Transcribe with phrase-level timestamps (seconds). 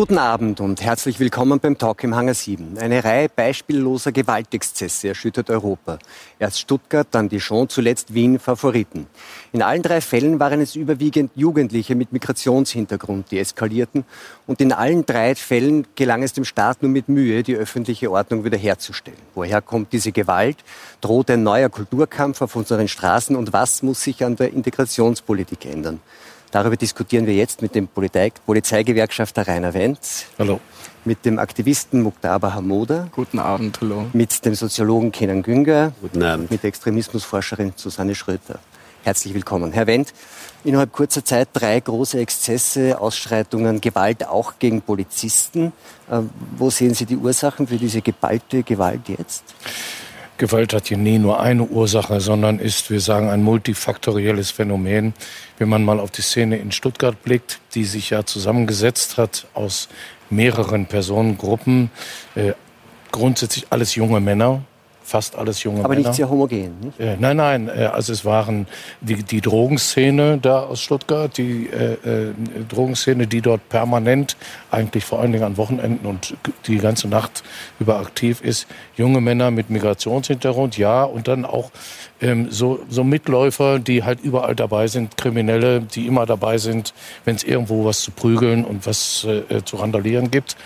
[0.00, 2.78] Guten Abend und herzlich willkommen beim Talk im Hangar 7.
[2.78, 5.98] Eine Reihe beispielloser Gewaltexzesse erschüttert Europa.
[6.38, 9.08] Erst Stuttgart, dann Dijon, zuletzt Wien Favoriten.
[9.52, 14.06] In allen drei Fällen waren es überwiegend Jugendliche mit Migrationshintergrund, die eskalierten.
[14.46, 18.42] Und in allen drei Fällen gelang es dem Staat nur mit Mühe, die öffentliche Ordnung
[18.42, 19.20] wiederherzustellen.
[19.34, 20.64] Woher kommt diese Gewalt?
[21.02, 23.36] Droht ein neuer Kulturkampf auf unseren Straßen?
[23.36, 26.00] Und was muss sich an der Integrationspolitik ändern?
[26.50, 30.26] Darüber diskutieren wir jetzt mit dem Polizei Polizeigewerkschafter Rainer Wenz.
[30.38, 30.58] Hallo.
[31.04, 33.08] Mit dem Aktivisten Muktaba Hamoda.
[33.12, 34.06] Guten Abend, hallo.
[34.12, 35.92] Mit dem Soziologen Kenan Günger.
[36.00, 36.50] Guten Abend.
[36.50, 38.58] Mit der Extremismusforscherin Susanne Schröter.
[39.02, 39.72] Herzlich willkommen.
[39.72, 40.12] Herr Wendt,
[40.62, 45.72] innerhalb kurzer Zeit drei große Exzesse, Ausschreitungen, Gewalt auch gegen Polizisten.
[46.10, 46.20] Äh,
[46.58, 49.44] wo sehen Sie die Ursachen für diese geballte Gewalt jetzt?
[50.40, 55.12] Gewalt hat hier nie nur eine Ursache, sondern ist, wir sagen, ein multifaktorielles Phänomen.
[55.58, 59.90] Wenn man mal auf die Szene in Stuttgart blickt, die sich ja zusammengesetzt hat aus
[60.30, 61.90] mehreren Personengruppen,
[62.36, 62.54] äh,
[63.12, 64.62] grundsätzlich alles junge Männer,
[65.10, 66.00] fast alles junge Aber Männer.
[66.00, 67.00] Aber nicht sehr homogen, nicht?
[67.00, 68.66] Äh, nein, nein, äh, also es waren
[69.00, 72.32] die, die Drogenszene da aus Stuttgart, die äh, äh,
[72.68, 74.36] Drogenszene, die dort permanent,
[74.70, 76.36] eigentlich vor allen Dingen an Wochenenden und
[76.66, 77.42] die ganze Nacht
[77.80, 78.68] über aktiv ist.
[78.96, 81.72] Junge Männer mit Migrationshintergrund, ja, und dann auch
[82.20, 87.34] ähm, so, so Mitläufer, die halt überall dabei sind, Kriminelle, die immer dabei sind, wenn
[87.34, 90.56] es irgendwo was zu prügeln und was äh, äh zu randalieren gibt.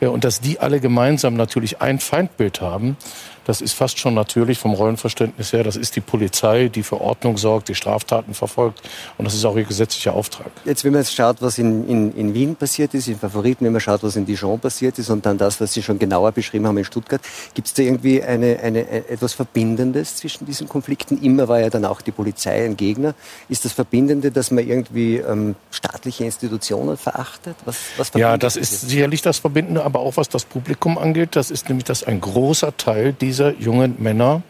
[0.00, 2.98] Ja, und dass die alle gemeinsam natürlich ein Feindbild haben,
[3.46, 5.62] das ist fast schon natürlich vom Rollenverständnis her.
[5.62, 8.82] Das ist die Polizei, die für Ordnung sorgt, die Straftaten verfolgt.
[9.18, 10.50] Und das ist auch ihr gesetzlicher Auftrag.
[10.64, 13.70] Jetzt, wenn man jetzt schaut, was in, in, in Wien passiert ist, in Favoriten, wenn
[13.70, 16.66] man schaut, was in Dijon passiert ist und dann das, was Sie schon genauer beschrieben
[16.66, 17.20] haben in Stuttgart,
[17.54, 21.22] gibt es da irgendwie eine, eine, eine, etwas Verbindendes zwischen diesen Konflikten?
[21.22, 23.14] Immer war ja dann auch die Polizei ein Gegner.
[23.48, 27.54] Ist das Verbindende, dass man irgendwie ähm, staatliche Institutionen verachtet?
[27.64, 31.36] Was, was ja, das ist sicherlich das Verbindende, aber auch was das Publikum angeht.
[31.36, 34.42] Das ist nämlich, dass ein großer Teil dieser dieser jungen Männer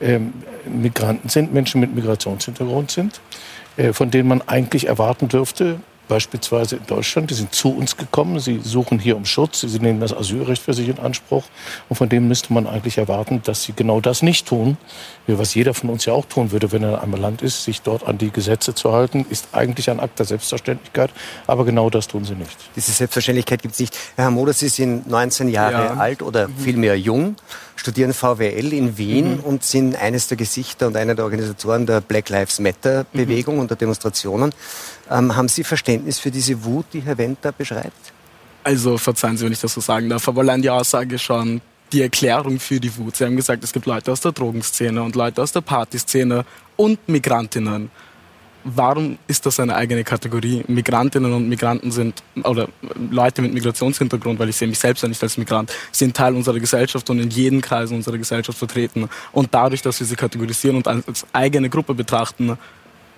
[0.00, 0.32] ähm,
[0.66, 3.20] Migranten sind, Menschen mit Migrationshintergrund sind,
[3.76, 5.80] äh, von denen man eigentlich erwarten dürfte,
[6.10, 10.00] beispielsweise in Deutschland, die sind zu uns gekommen, sie suchen hier um Schutz, sie nehmen
[10.00, 11.44] das Asylrecht für sich in Anspruch
[11.88, 14.76] und von denen müsste man eigentlich erwarten, dass sie genau das nicht tun,
[15.26, 17.82] was jeder von uns ja auch tun würde, wenn er in einem Land ist, sich
[17.82, 21.10] dort an die Gesetze zu halten, ist eigentlich ein Akt der Selbstverständlichkeit,
[21.46, 22.56] aber genau das tun sie nicht.
[22.74, 23.96] Diese Selbstverständlichkeit gibt es nicht.
[24.16, 25.94] Herr Hamoda, Sie sind 19 Jahre ja.
[25.94, 27.36] alt oder vielmehr jung,
[27.76, 29.40] studieren VWL in Wien mhm.
[29.40, 33.60] und sind eines der Gesichter und einer der Organisatoren der Black Lives Matter Bewegung mhm.
[33.62, 34.52] und der Demonstrationen.
[35.10, 38.12] Ähm, haben Sie Verständnis für diese Wut, die Herr Wendt da beschreibt?
[38.62, 41.60] Also verzeihen Sie, wenn ich das so sagen darf, aber allein die Aussage schon,
[41.92, 43.16] die Erklärung für die Wut.
[43.16, 46.44] Sie haben gesagt, es gibt Leute aus der Drogenszene und Leute aus der Partyszene
[46.76, 47.90] und Migrantinnen.
[48.62, 50.62] Warum ist das eine eigene Kategorie?
[50.68, 52.68] Migrantinnen und Migranten sind, oder
[53.10, 56.60] Leute mit Migrationshintergrund, weil ich sehe mich selbst ja nicht als Migrant, sind Teil unserer
[56.60, 59.08] Gesellschaft und in jedem Kreis unserer Gesellschaft vertreten.
[59.32, 62.58] Und dadurch, dass wir sie kategorisieren und als eigene Gruppe betrachten,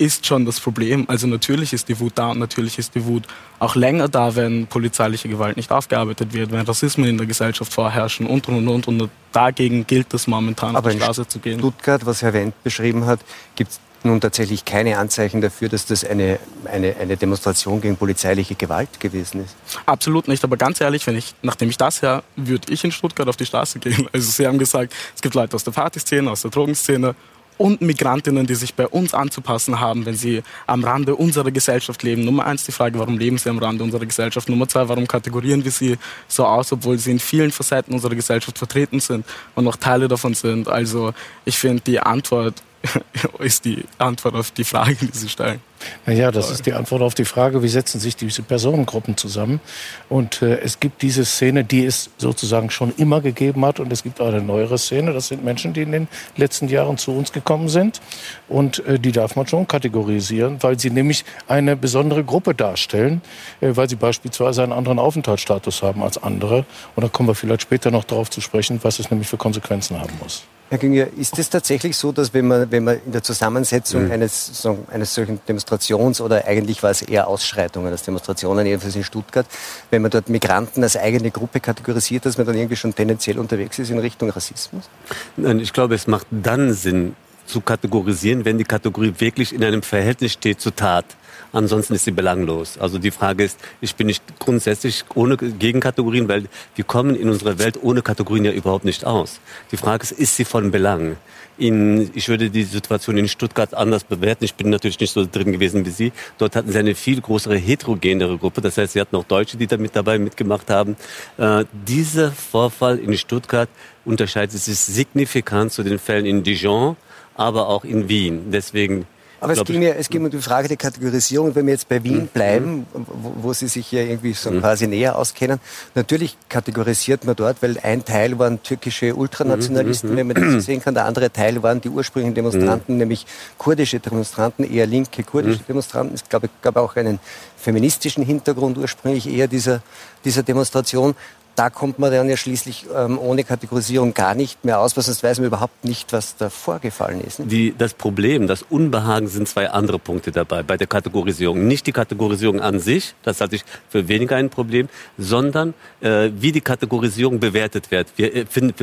[0.03, 1.05] ist schon das Problem.
[1.09, 3.23] Also natürlich ist die Wut da und natürlich ist die Wut
[3.61, 8.27] auch länger da, wenn polizeiliche Gewalt nicht aufgearbeitet wird, wenn Rassismen in der Gesellschaft vorherrschen
[8.27, 9.11] und und und und.
[9.31, 11.61] dagegen gilt es momentan, Aber auf die Straße zu gehen.
[11.61, 13.21] Stuttgart, was Herr Wendt beschrieben hat,
[13.55, 18.57] gibt es nun tatsächlich keine Anzeichen dafür, dass das eine, eine, eine Demonstration gegen polizeiliche
[18.57, 19.55] Gewalt gewesen ist?
[19.87, 20.43] Absolut nicht.
[20.43, 23.47] Aber ganz ehrlich, wenn ich, nachdem ich das höre, würde ich in Stuttgart auf die
[23.47, 24.09] Straße gehen.
[24.12, 27.15] Also Sie haben gesagt, es gibt Leute aus der Partyszene, aus der Drogenszene
[27.59, 32.25] und Migrantinnen, die sich bei uns anzupassen haben, wenn sie am Rande unserer Gesellschaft leben.
[32.25, 34.49] Nummer eins die Frage, warum leben sie am Rande unserer Gesellschaft?
[34.49, 35.97] Nummer zwei, warum kategorieren wir sie
[36.29, 40.35] so aus, obwohl sie in vielen Facetten unserer Gesellschaft vertreten sind und noch Teile davon
[40.35, 40.69] sind?
[40.69, 41.12] Also
[41.45, 42.62] ich finde, die Antwort
[43.38, 45.60] ist die Antwort auf die Frage, die Sie stellen.
[46.06, 49.60] Naja, das ist die Antwort auf die Frage, wie setzen sich diese Personengruppen zusammen.
[50.09, 53.81] Und äh, es gibt diese Szene, die es sozusagen schon immer gegeben hat.
[53.81, 55.12] Und es gibt eine neuere Szene.
[55.12, 58.00] Das sind Menschen, die in den letzten Jahren zu uns gekommen sind.
[58.49, 63.23] Und äh, die darf man schon kategorisieren, weil sie nämlich eine besondere Gruppe darstellen,
[63.61, 66.64] äh, weil sie beispielsweise einen anderen Aufenthaltsstatus haben als andere.
[66.94, 70.00] Und da kommen wir vielleicht später noch darauf zu sprechen, was es nämlich für Konsequenzen
[70.00, 70.44] haben muss.
[70.73, 74.13] Herr Günger, ist es tatsächlich so, dass wenn man, wenn man in der Zusammensetzung mhm.
[74.13, 79.05] eines, so, eines solchen Demonstrations- oder eigentlich war es eher Ausschreitungen als Demonstrationen, jedenfalls in
[79.05, 79.45] Stuttgart,
[79.91, 83.79] wenn man dort Migranten als eigene Gruppe kategorisiert, dass man dann irgendwie schon tendenziell unterwegs
[83.79, 84.89] ist in Richtung Rassismus?
[85.37, 89.83] Nein, ich glaube, es macht dann Sinn zu kategorisieren, wenn die Kategorie wirklich in einem
[89.83, 91.05] Verhältnis steht zur Tat.
[91.52, 92.78] Ansonsten ist sie belanglos.
[92.78, 96.44] Also die Frage ist, ich bin nicht grundsätzlich ohne Gegenkategorien, weil
[96.75, 99.40] wir kommen in unserer Welt ohne Kategorien ja überhaupt nicht aus.
[99.70, 101.16] Die Frage ist, ist sie von Belang?
[101.58, 104.44] In, ich würde die Situation in Stuttgart anders bewerten.
[104.44, 106.12] Ich bin natürlich nicht so drin gewesen wie Sie.
[106.38, 108.62] Dort hatten Sie eine viel größere heterogenere Gruppe.
[108.62, 110.96] Das heißt, Sie hatten auch Deutsche, die da mit dabei mitgemacht haben.
[111.37, 113.69] Äh, dieser Vorfall in Stuttgart
[114.06, 116.96] unterscheidet sich signifikant zu den Fällen in Dijon,
[117.34, 118.50] aber auch in Wien.
[118.50, 119.06] Deswegen
[119.43, 121.55] aber es ging, ja, es ging um die Frage der Kategorisierung.
[121.56, 122.27] Wenn wir jetzt bei Wien mhm.
[122.29, 124.61] bleiben, wo, wo, Sie sich ja irgendwie so mhm.
[124.61, 125.59] quasi näher auskennen,
[125.97, 130.17] natürlich kategorisiert man dort, weil ein Teil waren türkische Ultranationalisten, mhm.
[130.17, 130.94] wenn man das so sehen kann.
[130.94, 133.27] Der andere Teil waren die ursprünglichen Demonstranten, nämlich
[133.59, 136.15] kurdische Demonstranten, eher linke kurdische Demonstranten.
[136.15, 137.19] Es gab, gab auch einen
[137.56, 139.83] feministischen Hintergrund ursprünglich eher dieser,
[140.25, 141.17] dieser Demonstration
[141.54, 145.22] da kommt man dann ja schließlich ähm, ohne Kategorisierung gar nicht mehr aus, weil sonst
[145.22, 147.40] weiß man überhaupt nicht, was da vorgefallen ist.
[147.40, 147.46] Ne?
[147.46, 151.66] Die, das Problem, das Unbehagen sind zwei andere Punkte dabei bei der Kategorisierung.
[151.66, 154.88] Nicht die Kategorisierung an sich, das halte ich für weniger ein Problem,
[155.19, 158.08] sondern äh, wie die Kategorisierung bewertet wird.
[158.16, 158.75] Wir, äh, find,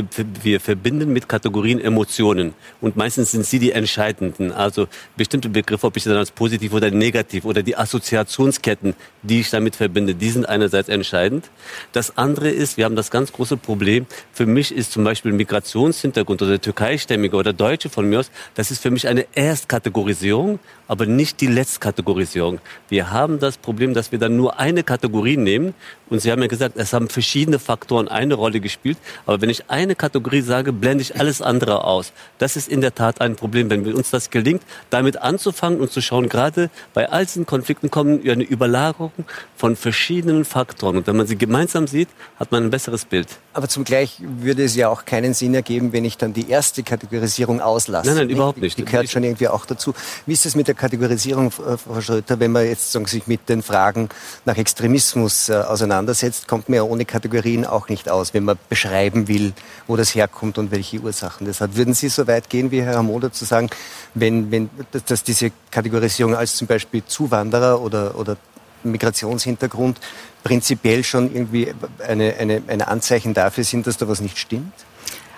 [0.43, 4.51] wir verbinden mit Kategorien Emotionen und meistens sind sie die entscheidenden.
[4.51, 4.87] Also
[5.17, 8.93] bestimmte Begriffe, ob ich dann als positiv oder negativ oder die Assoziationsketten,
[9.23, 11.49] die ich damit verbinde, die sind einerseits entscheidend.
[11.93, 14.05] Das andere ist, wir haben das ganz große Problem.
[14.31, 18.81] Für mich ist zum Beispiel Migrationshintergrund oder Türkeistämmige oder Deutsche von mir aus, das ist
[18.81, 20.59] für mich eine Erstkategorisierung,
[20.89, 22.59] aber nicht die Letztkategorisierung.
[22.89, 25.73] Wir haben das Problem, dass wir dann nur eine Kategorie nehmen
[26.09, 28.97] und Sie haben ja gesagt, es haben verschiedene Faktoren eine Rolle gespielt.
[29.25, 32.11] Aber wenn ich eine Kategorie sage, blende ich alles andere aus.
[32.39, 33.69] Das ist in der Tat ein Problem.
[33.69, 38.27] Wenn uns das gelingt, damit anzufangen und zu schauen, gerade bei all diesen Konflikten kommen
[38.27, 39.11] eine Überlagerung
[39.55, 40.97] von verschiedenen Faktoren.
[40.97, 42.09] Und wenn man sie gemeinsam sieht,
[42.39, 43.27] hat man ein besseres Bild.
[43.59, 46.81] Aber zum Gleich würde es ja auch keinen Sinn ergeben, wenn ich dann die erste
[46.81, 48.07] Kategorisierung auslasse.
[48.07, 48.77] Nein, nein, überhaupt nicht.
[48.77, 49.93] Die gehört schon irgendwie auch dazu.
[50.25, 53.61] Wie ist es mit der Kategorisierung, Frau Schröter, wenn man jetzt sagen, sich mit den
[53.61, 54.07] Fragen
[54.45, 59.27] nach Extremismus äh, auseinandersetzt, kommt man ja ohne Kategorien auch nicht aus, wenn man beschreiben
[59.27, 59.51] will,
[59.87, 61.75] wo das herkommt und welche Ursachen das hat.
[61.75, 63.69] Würden Sie so weit gehen wie Herr Hamoda zu sagen,
[64.13, 64.69] wenn, wenn,
[65.05, 68.37] dass diese Kategorisierung als zum Beispiel Zuwanderer oder, oder
[68.83, 69.99] Migrationshintergrund
[70.43, 71.73] prinzipiell schon irgendwie
[72.05, 74.73] eine, eine, eine Anzeichen dafür sind, dass da was nicht stimmt?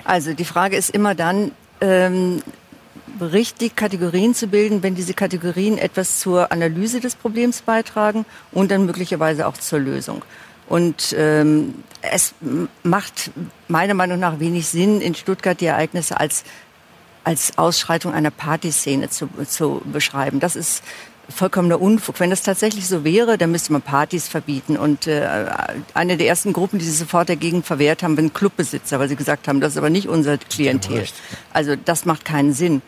[0.04, 2.42] Also die Frage ist immer dann, ähm,
[3.20, 8.86] richtig Kategorien zu bilden, wenn diese Kategorien etwas zur Analyse des Problems beitragen und dann
[8.86, 10.24] möglicherweise auch zur Lösung.
[10.68, 12.34] Und ähm, es
[12.84, 13.32] macht
[13.68, 16.44] meiner Meinung nach wenig Sinn, in Stuttgart die Ereignisse als
[17.24, 20.40] als Ausschreitung einer Partyszene zu, zu beschreiben.
[20.40, 20.84] Das ist
[21.32, 22.20] vollkommener Unfug.
[22.20, 24.78] Wenn das tatsächlich so wäre, dann müsste man Partys verbieten.
[24.78, 25.46] Und äh,
[25.94, 29.48] eine der ersten Gruppen, die sich sofort dagegen verwehrt haben, waren Clubbesitzer, weil sie gesagt
[29.48, 31.06] haben, das ist aber nicht unser Klientel.
[31.54, 32.82] Also das macht keinen Sinn.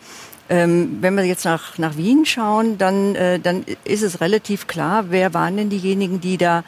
[0.48, 5.06] Ähm, wenn wir jetzt nach, nach Wien schauen, dann, äh, dann ist es relativ klar,
[5.08, 6.64] wer waren denn diejenigen, die da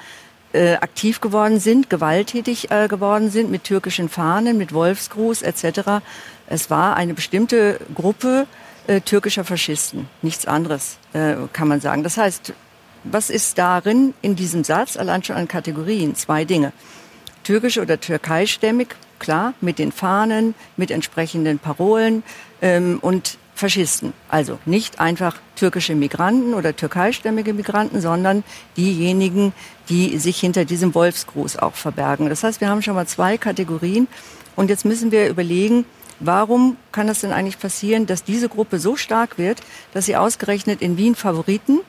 [0.55, 6.01] äh, aktiv geworden sind, gewalttätig äh, geworden sind, mit türkischen Fahnen, mit Wolfsgruß etc.
[6.47, 8.47] Es war eine bestimmte Gruppe,
[8.87, 10.09] äh, türkischer Faschisten.
[10.23, 12.03] Nichts anderes äh, kann man sagen.
[12.03, 12.53] Das heißt,
[13.05, 16.15] was ist darin in diesem Satz allein schon an Kategorien?
[16.15, 16.73] Zwei Dinge.
[17.45, 18.89] Türkisch oder türkeistämmig,
[19.19, 22.25] klar, mit den Fahnen, mit entsprechenden Parolen
[22.61, 24.13] ähm, und Faschisten.
[24.29, 28.45] Also nicht einfach türkische Migranten oder türkeistämmige Migranten, sondern
[28.77, 29.53] diejenigen,
[29.89, 32.29] die sich hinter diesem Wolfsgruß auch verbergen.
[32.29, 34.09] Das heißt, wir haben schon mal zwei Kategorien
[34.57, 35.87] und jetzt müssen wir überlegen,
[36.21, 39.61] Warum kann es denn eigentlich passieren, dass diese Gruppe so stark wird,
[39.93, 41.81] dass sie ausgerechnet in Wien Favoriten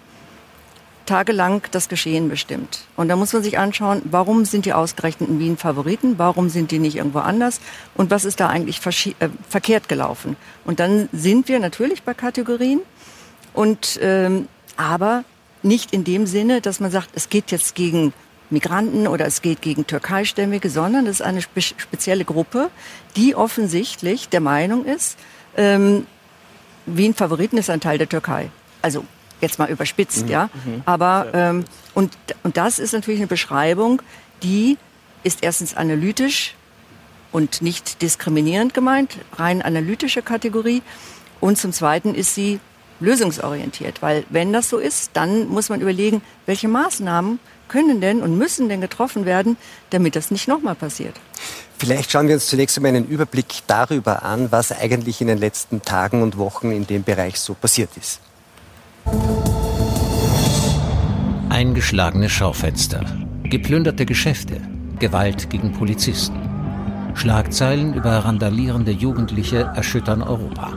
[1.06, 2.82] tagelang das Geschehen bestimmt?
[2.98, 6.18] Und da muss man sich anschauen, warum sind die ausgerechnet in Wien Favoriten?
[6.18, 7.62] Warum sind die nicht irgendwo anders?
[7.96, 10.36] Und was ist da eigentlich äh, verkehrt gelaufen?
[10.66, 12.82] Und dann sind wir natürlich bei Kategorien
[13.54, 15.24] und ähm, aber
[15.64, 18.14] nicht in dem Sinne, dass man sagt, es geht jetzt gegen
[18.50, 22.70] Migranten oder es geht gegen Türkeistämmige, sondern es ist eine spe spezielle Gruppe,
[23.16, 25.18] die offensichtlich der Meinung ist,
[25.58, 26.06] ähm,
[26.86, 28.50] Wien Favoriten ist ein Teil der Türkei.
[28.82, 29.04] Also
[29.42, 30.32] jetzt mal überspitzt, mhm.
[30.32, 30.50] ja.
[30.66, 30.82] Mhm.
[30.86, 34.02] Aber ähm, und und das ist natürlich eine Beschreibung,
[34.44, 34.78] die
[35.24, 36.56] ist erstens analytisch
[37.32, 40.82] und nicht diskriminierend gemeint, rein analytische Kategorie.
[41.40, 42.60] Und zum Zweiten ist sie
[43.00, 48.38] lösungsorientiert, weil wenn das so ist, dann muss man überlegen, welche Maßnahmen können denn und
[48.38, 49.58] müssen denn getroffen werden,
[49.90, 51.16] damit das nicht nochmal passiert?
[51.78, 55.82] Vielleicht schauen wir uns zunächst einmal einen Überblick darüber an, was eigentlich in den letzten
[55.82, 58.20] Tagen und Wochen in dem Bereich so passiert ist.
[61.50, 63.06] Eingeschlagene Schaufenster,
[63.44, 64.60] geplünderte Geschäfte,
[65.00, 66.42] Gewalt gegen Polizisten.
[67.14, 70.74] Schlagzeilen über randalierende Jugendliche erschüttern Europa.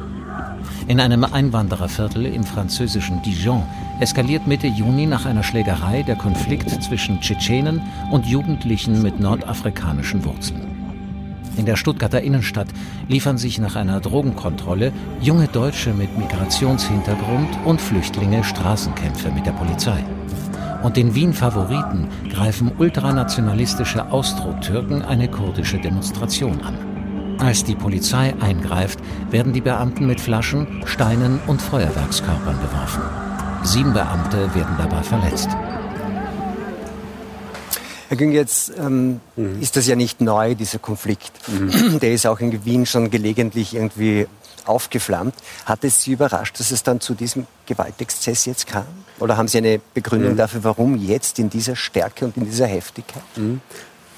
[0.88, 3.66] In einem Einwandererviertel im französischen Dijon
[4.00, 10.66] eskaliert Mitte Juni nach einer Schlägerei der Konflikt zwischen Tschetschenen und Jugendlichen mit nordafrikanischen Wurzeln.
[11.56, 12.68] In der Stuttgarter Innenstadt
[13.08, 20.02] liefern sich nach einer Drogenkontrolle junge Deutsche mit Migrationshintergrund und Flüchtlinge Straßenkämpfe mit der Polizei.
[20.82, 27.36] Und in Wien Favoriten greifen ultranationalistische Austro-Türken eine kurdische Demonstration an.
[27.38, 28.98] Als die Polizei eingreift,
[29.30, 33.29] werden die Beamten mit Flaschen, Steinen und Feuerwerkskörpern beworfen.
[33.62, 35.48] Sieben Beamte werden dabei verletzt.
[38.08, 39.60] Herr Güng, jetzt ähm, mhm.
[39.60, 41.32] ist das ja nicht neu, dieser Konflikt.
[41.46, 42.00] Mhm.
[42.00, 44.26] Der ist auch in Wien schon gelegentlich irgendwie
[44.64, 45.34] aufgeflammt.
[45.64, 48.86] Hat es Sie überrascht, dass es dann zu diesem Gewaltexzess jetzt kam?
[49.20, 50.38] Oder haben Sie eine Begründung mhm.
[50.38, 53.22] dafür, warum jetzt in dieser Stärke und in dieser Heftigkeit?
[53.36, 53.60] Mhm.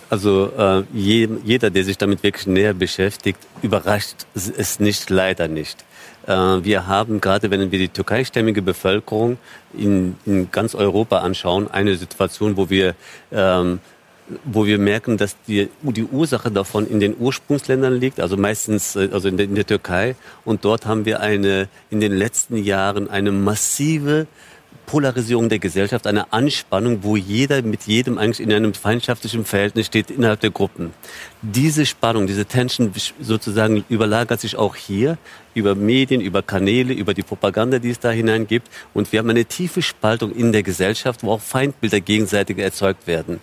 [0.08, 5.84] Also äh, je, jeder, der sich damit wirklich näher beschäftigt, überrascht es nicht, leider nicht.
[6.26, 9.38] Äh, wir haben gerade, wenn wir die türkeistämmige Bevölkerung
[9.76, 12.94] in, in ganz Europa anschauen, eine Situation, wo wir
[13.30, 13.80] ähm,
[14.44, 19.08] wo wir merken, dass die, die Ursache davon in den Ursprungsländern liegt, also meistens äh,
[19.12, 20.16] also in der, in der Türkei.
[20.44, 24.26] Und dort haben wir eine, in den letzten Jahren eine massive
[24.92, 30.10] Polarisierung der Gesellschaft, eine Anspannung, wo jeder mit jedem eigentlich in einem feindschaftlichen Verhältnis steht
[30.10, 30.92] innerhalb der Gruppen.
[31.40, 35.16] Diese Spannung, diese Tension sozusagen überlagert sich auch hier
[35.54, 38.68] über Medien, über Kanäle, über die Propaganda, die es da hinein gibt.
[38.92, 43.40] Und wir haben eine tiefe Spaltung in der Gesellschaft, wo auch Feindbilder gegenseitig erzeugt werden.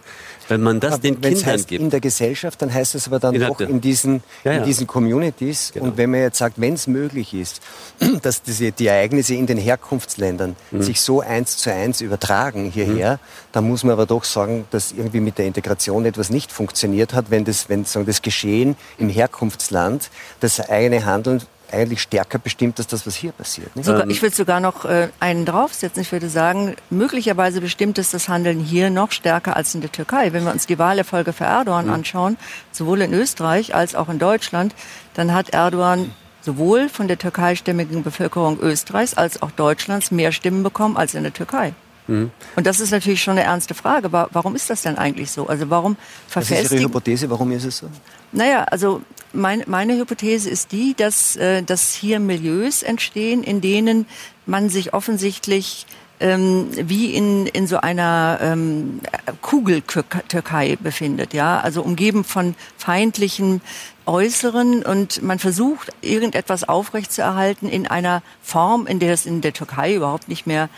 [0.49, 1.81] Wenn man das aber den Kindern heißt gibt.
[1.81, 4.57] In der Gesellschaft, dann heißt es aber dann doch in diesen, ja, ja.
[4.59, 5.71] in diesen Communities.
[5.73, 5.85] Genau.
[5.85, 7.61] Und wenn man jetzt sagt, wenn es möglich ist,
[8.21, 10.81] dass diese, die Ereignisse in den Herkunftsländern mhm.
[10.81, 13.19] sich so eins zu eins übertragen hierher, mhm.
[13.51, 17.29] dann muss man aber doch sagen, dass irgendwie mit der Integration etwas nicht funktioniert hat,
[17.29, 21.41] wenn das, wenn sagen, das Geschehen im Herkunftsland das eigene Handeln
[21.73, 23.69] eigentlich stärker bestimmt als das, was hier passiert.
[23.81, 26.01] Sogar, ähm, ich würde sogar noch äh, einen draufsetzen.
[26.01, 30.33] Ich würde sagen, möglicherweise bestimmt es das Handeln hier noch stärker als in der Türkei.
[30.33, 31.93] Wenn wir uns die Wahlerfolge für Erdogan mhm.
[31.93, 32.37] anschauen,
[32.71, 34.73] sowohl in Österreich als auch in Deutschland,
[35.13, 36.11] dann hat Erdogan
[36.41, 41.33] sowohl von der türkeistämmigen Bevölkerung Österreichs als auch Deutschlands mehr Stimmen bekommen als in der
[41.33, 41.73] Türkei.
[42.07, 42.31] Mhm.
[42.55, 44.11] Und das ist natürlich schon eine ernste Frage.
[44.11, 45.47] Warum ist das denn eigentlich so?
[45.47, 45.95] Also warum
[46.27, 46.65] verfestigen...
[46.65, 47.29] Was ist Ihre Hypothese?
[47.29, 47.89] Warum ist es so?
[48.31, 49.01] Naja, also
[49.33, 54.05] mein, meine Hypothese ist die, dass, äh, dass hier Milieus entstehen, in denen
[54.45, 55.85] man sich offensichtlich
[56.19, 58.99] ähm, wie in, in so einer ähm,
[59.41, 63.61] Kugeltürkei befindet, ja, also umgeben von feindlichen
[64.05, 69.95] Äußeren und man versucht, irgendetwas aufrechtzuerhalten in einer Form, in der es in der Türkei
[69.95, 70.69] überhaupt nicht mehr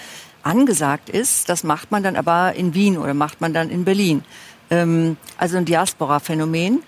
[0.44, 1.50] angesagt ist.
[1.50, 4.24] Das macht man dann aber in Wien oder macht man dann in Berlin.
[4.70, 6.84] Ähm, also ein Diaspora-Phänomen.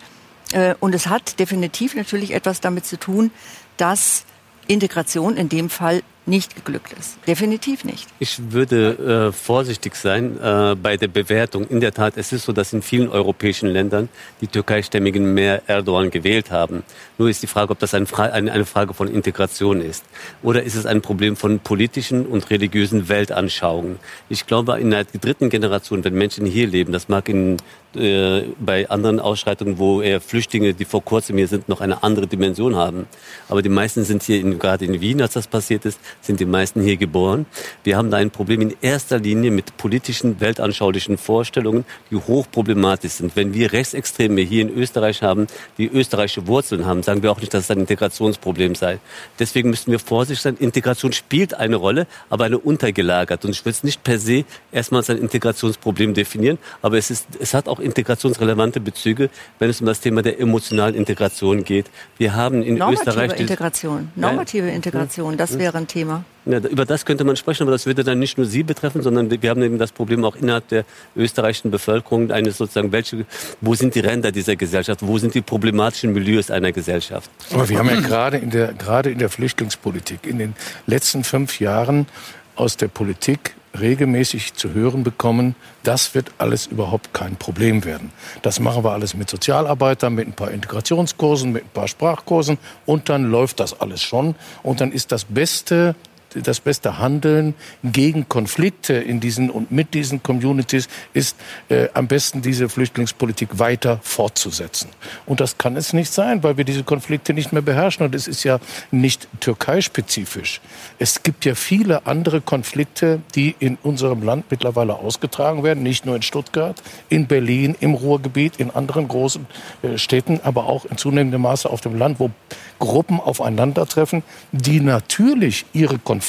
[0.53, 3.31] Äh, und es hat definitiv natürlich etwas damit zu tun,
[3.77, 4.25] dass
[4.67, 7.17] Integration in dem Fall nicht geglückt ist.
[7.27, 8.07] Definitiv nicht.
[8.19, 11.67] Ich würde äh, vorsichtig sein äh, bei der Bewertung.
[11.67, 14.09] In der Tat, es ist so, dass in vielen europäischen Ländern
[14.41, 16.83] die Türkeistämmigen mehr Erdogan gewählt haben.
[17.17, 20.05] Nur ist die Frage, ob das ein Fra eine, eine Frage von Integration ist.
[20.41, 23.99] Oder ist es ein Problem von politischen und religiösen Weltanschauungen.
[24.29, 27.57] Ich glaube, in der dritten Generation, wenn Menschen hier leben, das mag in
[27.95, 32.25] äh, bei anderen Ausschreitungen, wo eher Flüchtlinge, die vor kurzem hier sind, noch eine andere
[32.25, 33.05] Dimension haben.
[33.49, 36.46] Aber die meisten sind hier, in, gerade in Wien, als das passiert ist, sind die
[36.46, 37.46] meisten hier geboren.
[37.84, 43.36] Wir haben da ein Problem in erster Linie mit politischen, weltanschaulichen Vorstellungen, die hochproblematisch sind.
[43.36, 47.53] Wenn wir Rechtsextreme hier in Österreich haben, die österreichische Wurzeln haben, sagen wir auch nicht,
[47.53, 49.00] dass es ein Integrationsproblem sei.
[49.39, 50.58] Deswegen müssen wir vorsichtig sein.
[50.58, 53.46] Integration spielt eine Rolle, aber eine untergelagert.
[53.46, 57.27] Und ich will es nicht per se erstmal als ein Integrationsproblem definieren, aber es, ist,
[57.39, 59.29] es hat auch integrationsrelevante Bezüge,
[59.60, 61.89] wenn es um das Thema der emotionalen Integration geht.
[62.17, 63.39] Wir haben in Normative Österreich...
[63.39, 64.12] Integration.
[64.15, 66.02] Normative Integration, das wäre ein Thema.
[66.45, 69.31] Ja, über das könnte man sprechen, aber das würde dann nicht nur Sie betreffen, sondern
[69.31, 70.83] wir haben eben das Problem auch innerhalb der
[71.15, 73.25] österreichischen Bevölkerung, eines sozusagen, welche,
[73.62, 77.31] wo sind die Ränder dieser Gesellschaft, wo sind die problematischen Milieus einer Gesellschaft?
[77.53, 80.55] Aber wir haben ja gerade in der, gerade in der Flüchtlingspolitik in den
[80.86, 82.07] letzten fünf Jahren
[82.55, 88.11] aus der Politik regelmäßig zu hören bekommen, das wird alles überhaupt kein Problem werden.
[88.41, 93.09] Das machen wir alles mit Sozialarbeitern, mit ein paar Integrationskursen, mit ein paar Sprachkursen und
[93.09, 95.95] dann läuft das alles schon und dann ist das beste
[96.41, 101.35] das beste Handeln gegen Konflikte in diesen und mit diesen Communities ist
[101.69, 104.89] äh, am besten diese Flüchtlingspolitik weiter fortzusetzen.
[105.25, 108.05] Und das kann es nicht sein, weil wir diese Konflikte nicht mehr beherrschen.
[108.05, 108.59] Und es ist ja
[108.91, 110.61] nicht türkeispezifisch.
[110.99, 116.15] Es gibt ja viele andere Konflikte, die in unserem Land mittlerweile ausgetragen werden, nicht nur
[116.15, 119.45] in Stuttgart, in Berlin, im Ruhrgebiet, in anderen großen
[119.81, 122.31] äh, Städten, aber auch in zunehmendem Maße auf dem Land, wo
[122.79, 126.22] Gruppen aufeinandertreffen, die natürlich ihre Konflikte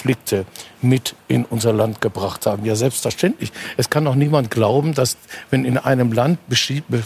[0.82, 2.64] mit in unser Land gebracht haben.
[2.64, 3.52] Ja, selbstverständlich.
[3.76, 5.16] Es kann doch niemand glauben, dass
[5.50, 6.38] wenn in einem Land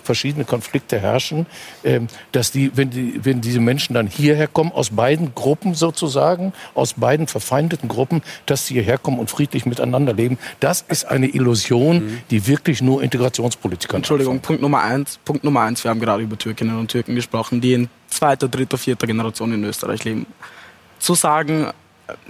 [0.02, 1.46] verschiedene Konflikte herrschen,
[1.84, 6.52] ähm, dass die, wenn, die, wenn diese Menschen dann hierher kommen, aus beiden Gruppen sozusagen,
[6.74, 10.38] aus beiden verfeindeten Gruppen, dass sie hierher kommen und friedlich miteinander leben.
[10.60, 12.18] Das ist eine Illusion, mhm.
[12.30, 14.46] die wirklich nur Integrationspolitiker Entschuldigung, anfangen.
[14.46, 15.18] Punkt Nummer eins.
[15.24, 15.84] Punkt Nummer eins.
[15.84, 19.64] Wir haben gerade über Türkinnen und Türken gesprochen, die in zweiter, dritter, vierter Generation in
[19.64, 20.26] Österreich leben.
[20.98, 21.68] Zu sagen,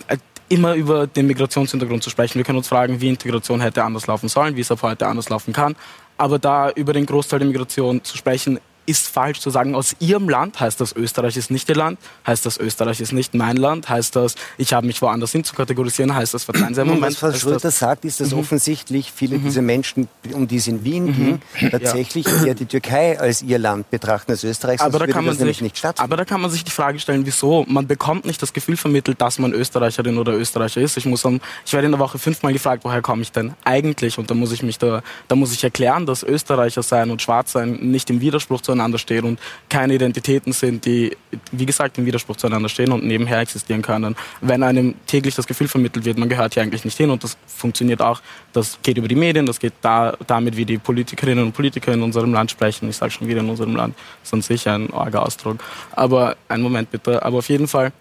[0.08, 0.16] äh,
[0.48, 2.38] immer über den Migrationshintergrund zu sprechen.
[2.38, 5.28] Wir können uns fragen, wie Integration hätte anders laufen sollen, wie es ab heute anders
[5.28, 5.76] laufen kann.
[6.16, 10.28] Aber da über den Großteil der Migration zu sprechen, ist falsch zu sagen, aus ihrem
[10.28, 13.88] Land heißt das, Österreich ist nicht ihr Land, heißt das, Österreich ist nicht mein Land,
[13.88, 17.12] heißt das, ich habe mich woanders hin zu kategorisieren, heißt das, verzeihen Sie einen Moment.
[17.12, 18.40] Was Frau Schröter sagt, ist, dass mhm.
[18.40, 19.44] offensichtlich viele mhm.
[19.44, 21.14] dieser Menschen, um die es in Wien mhm.
[21.14, 22.46] ging, tatsächlich ja.
[22.46, 25.84] eher die Türkei als ihr Land betrachten als Österreich, aber da kann man sich, nicht
[25.98, 27.64] Aber da kann man sich die Frage stellen, wieso?
[27.68, 30.96] Man bekommt nicht das Gefühl vermittelt, dass man Österreicherin oder Österreicher ist.
[30.96, 31.24] Ich muss
[31.64, 34.18] ich werde in der Woche fünfmal gefragt, woher komme ich denn eigentlich?
[34.18, 37.52] Und da muss ich mich da, da muss ich erklären, dass Österreicher sein und Schwarz
[37.52, 41.16] sein nicht im Widerspruch zueinander stehen und keine Identitäten sind, die,
[41.50, 44.16] wie gesagt, im Widerspruch zueinander stehen und nebenher existieren können.
[44.40, 47.36] Wenn einem täglich das Gefühl vermittelt wird, man gehört hier eigentlich nicht hin und das
[47.46, 48.20] funktioniert auch,
[48.52, 52.02] das geht über die Medien, das geht da, damit, wie die Politikerinnen und Politiker in
[52.02, 52.88] unserem Land sprechen.
[52.88, 55.58] Ich sage schon wieder in unserem Land, das ist an sich ein arger Ausdruck.
[55.92, 57.22] Aber einen Moment bitte.
[57.22, 57.92] Aber auf jeden Fall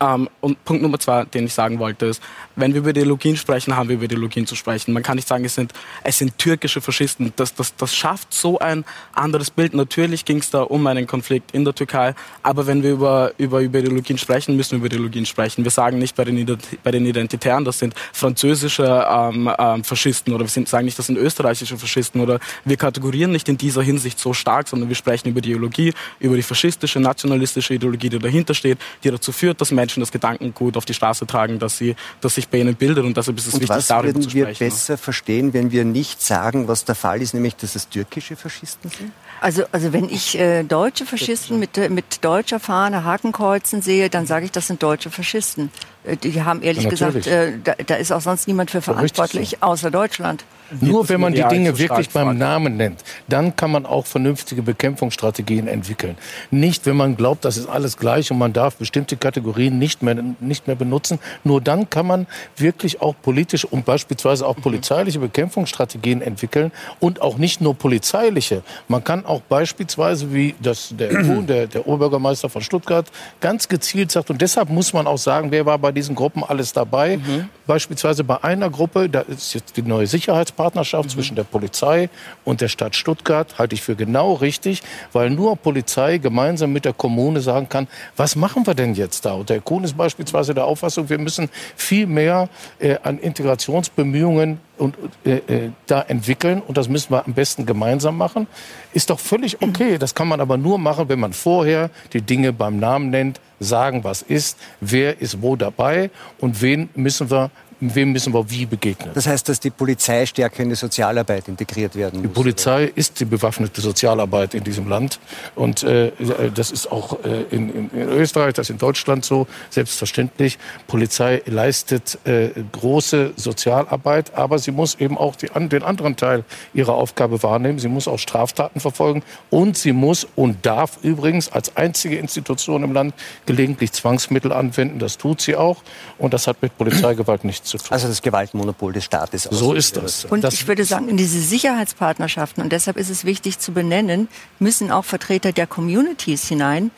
[0.00, 2.22] ähm, und Punkt Nummer zwei, den ich sagen wollte, ist,
[2.56, 4.92] wenn wir über Ideologien sprechen, haben wir über Ideologien zu sprechen.
[4.92, 5.72] Man kann nicht sagen, es sind,
[6.04, 7.32] es sind türkische Faschisten.
[7.36, 9.74] Das, das, das schafft so ein anderes Bild.
[9.74, 13.60] Natürlich ging es da um einen Konflikt in der Türkei, aber wenn wir über, über,
[13.60, 15.64] über Ideologien sprechen, müssen wir über Ideologien sprechen.
[15.64, 20.44] Wir sagen nicht bei den, bei den Identitären, das sind französische ähm, ähm, Faschisten oder
[20.44, 24.18] wir sind, sagen nicht, das sind österreichische Faschisten oder wir kategorieren nicht in dieser Hinsicht
[24.18, 28.54] so stark, sondern wir sprechen über die Ideologie, über die faschistische, nationalistische Ideologie, die dahinter
[28.54, 31.96] steht, die dazu führt, dass Menschen Menschen das Gedankengut auf die Straße tragen, dass, sie,
[32.20, 34.48] dass sich bei ihnen bildet und deshalb ist es und wichtig, darüber zu sprechen.
[34.48, 37.74] Was würden wir besser verstehen, wenn wir nicht sagen, was der Fall ist, nämlich, dass
[37.74, 39.12] es türkische Faschisten sind?
[39.40, 44.26] Also, also wenn ich äh, deutsche Faschisten mit, äh, mit deutscher Fahne Hakenkreuzen sehe, dann
[44.26, 45.70] sage ich, das sind deutsche Faschisten.
[46.04, 49.56] Äh, die haben ehrlich ja, gesagt, äh, da, da, ist auch sonst niemand für verantwortlich,
[49.60, 49.66] so.
[49.66, 50.44] außer Deutschland.
[50.80, 55.66] Nur wenn man die Dinge wirklich beim Namen nennt, dann kann man auch vernünftige Bekämpfungsstrategien
[55.66, 56.16] entwickeln.
[56.50, 60.16] Nicht, wenn man glaubt, das ist alles gleich und man darf bestimmte Kategorien nicht mehr,
[60.40, 61.18] nicht mehr benutzen.
[61.44, 62.26] Nur dann kann man
[62.56, 68.62] wirklich auch politische und beispielsweise auch polizeiliche Bekämpfungsstrategien entwickeln und auch nicht nur polizeiliche.
[68.88, 73.06] Man kann auch beispielsweise, wie das der, der, der Oberbürgermeister von Stuttgart
[73.40, 76.72] ganz gezielt sagt, und deshalb muss man auch sagen, wer war bei diesen Gruppen alles
[76.72, 77.16] dabei.
[77.18, 77.48] Mhm.
[77.66, 81.12] Beispielsweise bei einer Gruppe, da ist jetzt die neue Sicherheits Partnerschaft mhm.
[81.12, 82.10] zwischen der Polizei
[82.44, 86.92] und der Stadt Stuttgart halte ich für genau richtig, weil nur Polizei gemeinsam mit der
[86.92, 89.34] Kommune sagen kann, was machen wir denn jetzt da?
[89.34, 92.48] Und der Kuhn ist beispielsweise der Auffassung, wir müssen viel mehr
[92.80, 98.16] äh, an Integrationsbemühungen und, äh, äh, da entwickeln und das müssen wir am besten gemeinsam
[98.16, 98.48] machen.
[98.92, 99.96] Ist doch völlig okay.
[99.98, 104.04] Das kann man aber nur machen, wenn man vorher die Dinge beim Namen nennt, sagen,
[104.04, 109.10] was ist, wer ist wo dabei und wen müssen wir wem müssen wir wie begegnen.
[109.14, 112.28] Das heißt, dass die Polizei stärker in die Sozialarbeit integriert werden muss?
[112.28, 112.96] Die Polizei oder?
[112.96, 115.20] ist die bewaffnete Sozialarbeit in diesem Land.
[115.54, 116.12] Und äh,
[116.54, 120.58] das ist auch äh, in, in, Österreich, das ist in Deutschland so, selbstverständlich.
[120.86, 126.94] Polizei leistet äh, große Sozialarbeit, aber sie muss eben auch die, den anderen Teil ihrer
[126.94, 127.78] Aufgabe wahrnehmen.
[127.78, 132.92] Sie muss auch Straftaten verfolgen und sie muss und darf übrigens als einzige Institution im
[132.92, 133.14] Land
[133.46, 134.98] gelegentlich Zwangsmittel anwenden.
[134.98, 135.82] Das tut sie auch.
[136.18, 137.88] Und das hat mit Polizeigewalt nichts zu tun.
[137.90, 139.44] Also das Gewaltmonopol des Staates.
[139.50, 140.24] So ist das.
[140.24, 144.28] Und das ich würde sagen, in diese Sicherheitspartnerschaften, und deshalb ist es wichtig zu benennen,
[144.58, 146.90] müssen auch Vertreter der Communities hinein,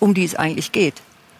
[0.00, 0.94] um die es eigentlich geht.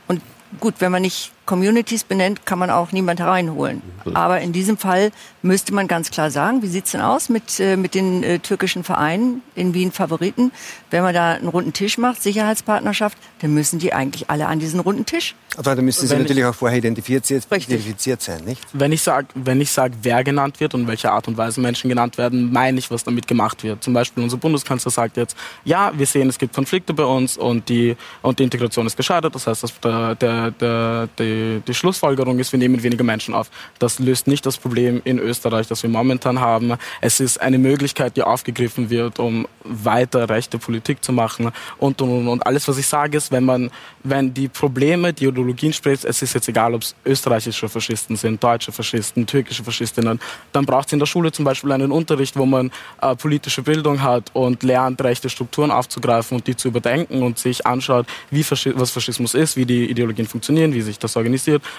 [0.08, 0.22] Und
[0.60, 3.80] gut, wenn man nicht Communities benennt, kann man auch niemand hereinholen.
[4.14, 7.76] Aber in diesem Fall müsste man ganz klar sagen, wie sieht's denn aus mit, äh,
[7.76, 10.52] mit den äh, türkischen Vereinen in Wien Favoriten?
[10.90, 14.80] Wenn man da einen runden Tisch macht, Sicherheitspartnerschaft, dann müssen die eigentlich alle an diesen
[14.80, 15.34] runden Tisch.
[15.56, 18.60] Aber da müssen sie natürlich auch vorher identifiziert, identifiziert sein, nicht?
[18.72, 21.88] Wenn ich sage, wenn ich sage, wer genannt wird und welche Art und Weise Menschen
[21.88, 23.82] genannt werden, meine ich, was damit gemacht wird.
[23.82, 27.68] Zum Beispiel unser Bundeskanzler sagt jetzt, ja, wir sehen, es gibt Konflikte bei uns und
[27.68, 29.34] die, und die Integration ist gescheitert.
[29.34, 31.35] Das heißt, dass der, der, der, die
[31.66, 33.50] die, Schlussfolgerung ist, wir nehmen weniger Menschen auf.
[33.78, 36.74] Das löst nicht das Problem in Österreich, das wir momentan haben.
[37.00, 42.28] Es ist eine Möglichkeit, die aufgegriffen wird, um weiter rechte Politik zu machen und, und,
[42.28, 42.46] und.
[42.46, 43.70] alles, was ich sage, ist, wenn man,
[44.04, 48.42] wenn die Probleme, die Ideologien spricht, es ist jetzt egal, ob es österreichische Faschisten sind,
[48.42, 50.20] deutsche Faschisten, türkische Faschistinnen,
[50.52, 52.70] dann braucht es in der Schule zum Beispiel einen Unterricht, wo man
[53.02, 57.66] äh, politische Bildung hat und lernt, rechte Strukturen aufzugreifen und die zu überdenken und sich
[57.66, 61.25] anschaut, wie Faschi was Faschismus ist, wie die Ideologien funktionieren, wie sich das organisiert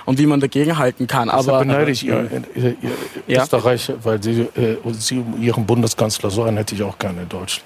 [0.05, 1.29] und wie man dagegen halten kann.
[1.29, 2.75] Aber beneide ich ihr, ihr, ihr
[3.27, 3.43] ja?
[3.43, 7.65] Österreich, weil sie, äh, sie ihren Bundeskanzler so einen hätte ich auch gerne in Deutschland.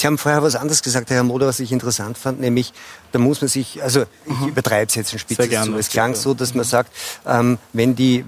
[0.00, 2.72] Sie haben vorher was anderes gesagt, Herr Moder, was ich interessant fand, nämlich,
[3.12, 4.48] da muss man sich, also ich mhm.
[4.48, 5.76] übertreibe es jetzt ein Spitze zu.
[5.76, 6.90] Es klang so, dass man sagt,
[7.26, 8.24] ähm, wenn die,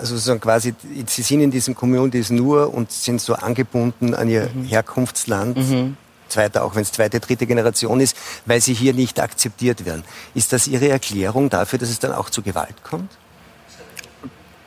[0.00, 0.74] also sozusagen quasi,
[1.06, 4.64] sie sind in diesem Communities nur und sind so angebunden an ihr mhm.
[4.64, 5.96] Herkunftsland, mhm.
[6.28, 10.04] Zweiter, auch wenn es zweite, dritte Generation ist, weil sie hier nicht akzeptiert werden.
[10.34, 13.10] Ist das Ihre Erklärung dafür, dass es dann auch zu Gewalt kommt?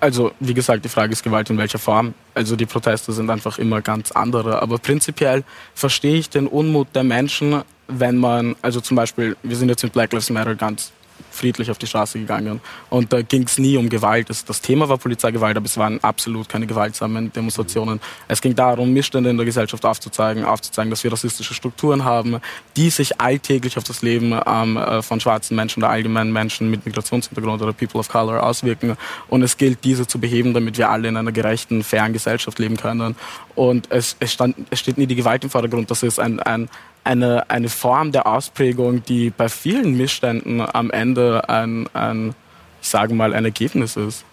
[0.01, 2.13] Also, wie gesagt, die Frage ist Gewalt in welcher Form.
[2.33, 4.61] Also die Proteste sind einfach immer ganz andere.
[4.61, 5.43] Aber prinzipiell
[5.75, 9.91] verstehe ich den Unmut der Menschen, wenn man, also zum Beispiel, wir sind jetzt mit
[9.91, 10.93] Black Lives Matter ganz
[11.39, 12.61] friedlich auf die Straße gegangen.
[12.89, 14.29] Und da ging es nie um Gewalt.
[14.29, 17.99] Das, Thema war Polizeigewalt, aber es waren absolut keine gewaltsamen Demonstrationen.
[18.27, 22.39] Es ging darum, Missstände in der Gesellschaft aufzuzeigen, aufzuzeigen, dass wir rassistische Strukturen haben,
[22.75, 26.85] die sich alltäglich auf das Leben ähm, äh, von schwarzen Menschen oder allgemeinen Menschen mit
[26.85, 28.97] Migrationshintergrund oder People of Color auswirken.
[29.27, 32.77] Und es gilt, diese zu beheben, damit wir alle in einer gerechten, fairen Gesellschaft leben
[32.77, 33.15] können.
[33.55, 35.89] Und es, es, stand, es steht nie die Gewalt im Vordergrund.
[35.89, 36.69] Das ist ein, ein
[37.03, 42.35] eine, eine Form der Ausprägung, die bei vielen Missständen am Ende ein, ein,
[42.81, 44.25] ich sage mal, ein Ergebnis ist.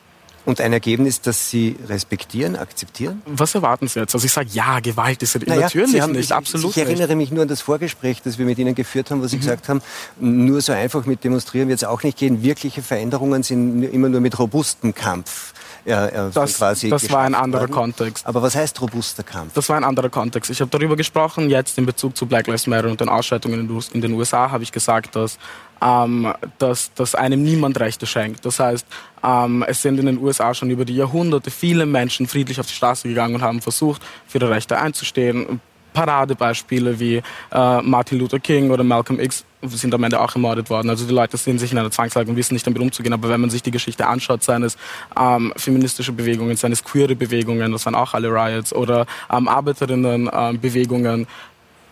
[0.45, 3.21] Und ein Ergebnis, das Sie respektieren, akzeptieren?
[3.27, 4.15] Was erwarten Sie jetzt?
[4.15, 7.33] Also ich sage, ja, Gewalt ist naja, natürlich haben, nicht, absolut Ich, ich erinnere mich
[7.33, 9.41] nur an das Vorgespräch, das wir mit Ihnen geführt haben, wo Sie mhm.
[9.41, 9.83] gesagt haben,
[10.21, 12.45] nur so einfach mit Demonstrieren wird es auch nicht gehen.
[12.45, 15.53] Wirkliche Veränderungen sind immer nur mit robustem Kampf
[15.87, 17.73] äh, das, quasi Das war ein anderer worden.
[17.73, 18.27] Kontext.
[18.27, 19.55] Aber was heißt robuster Kampf?
[19.55, 20.51] Das war ein anderer Kontext.
[20.51, 24.01] Ich habe darüber gesprochen, jetzt in Bezug zu Black Lives Matter und den Ausschreitungen in
[24.01, 25.39] den USA habe ich gesagt, dass,
[25.81, 28.45] ähm, dass, dass einem niemand Rechte schenkt.
[28.45, 28.87] Das heißt,
[29.23, 32.75] ähm, es sind in den USA schon über die Jahrhunderte viele Menschen friedlich auf die
[32.75, 35.61] Straße gegangen und haben versucht, für ihre Rechte einzustehen
[35.97, 37.23] Paradebeispiele wie
[37.53, 40.91] äh, Martin Luther King oder Malcolm X sind am Ende auch ermordet worden.
[40.91, 43.13] Also die Leute sehen sich in einer Zwangslage und wissen nicht damit umzugehen.
[43.13, 44.77] Aber wenn man sich die Geschichte anschaut, seines
[45.19, 51.27] ähm, feministische Bewegungen, seines queere Bewegungen, das waren auch alle Riots, oder ähm, Arbeiterinnenbewegungen, ähm,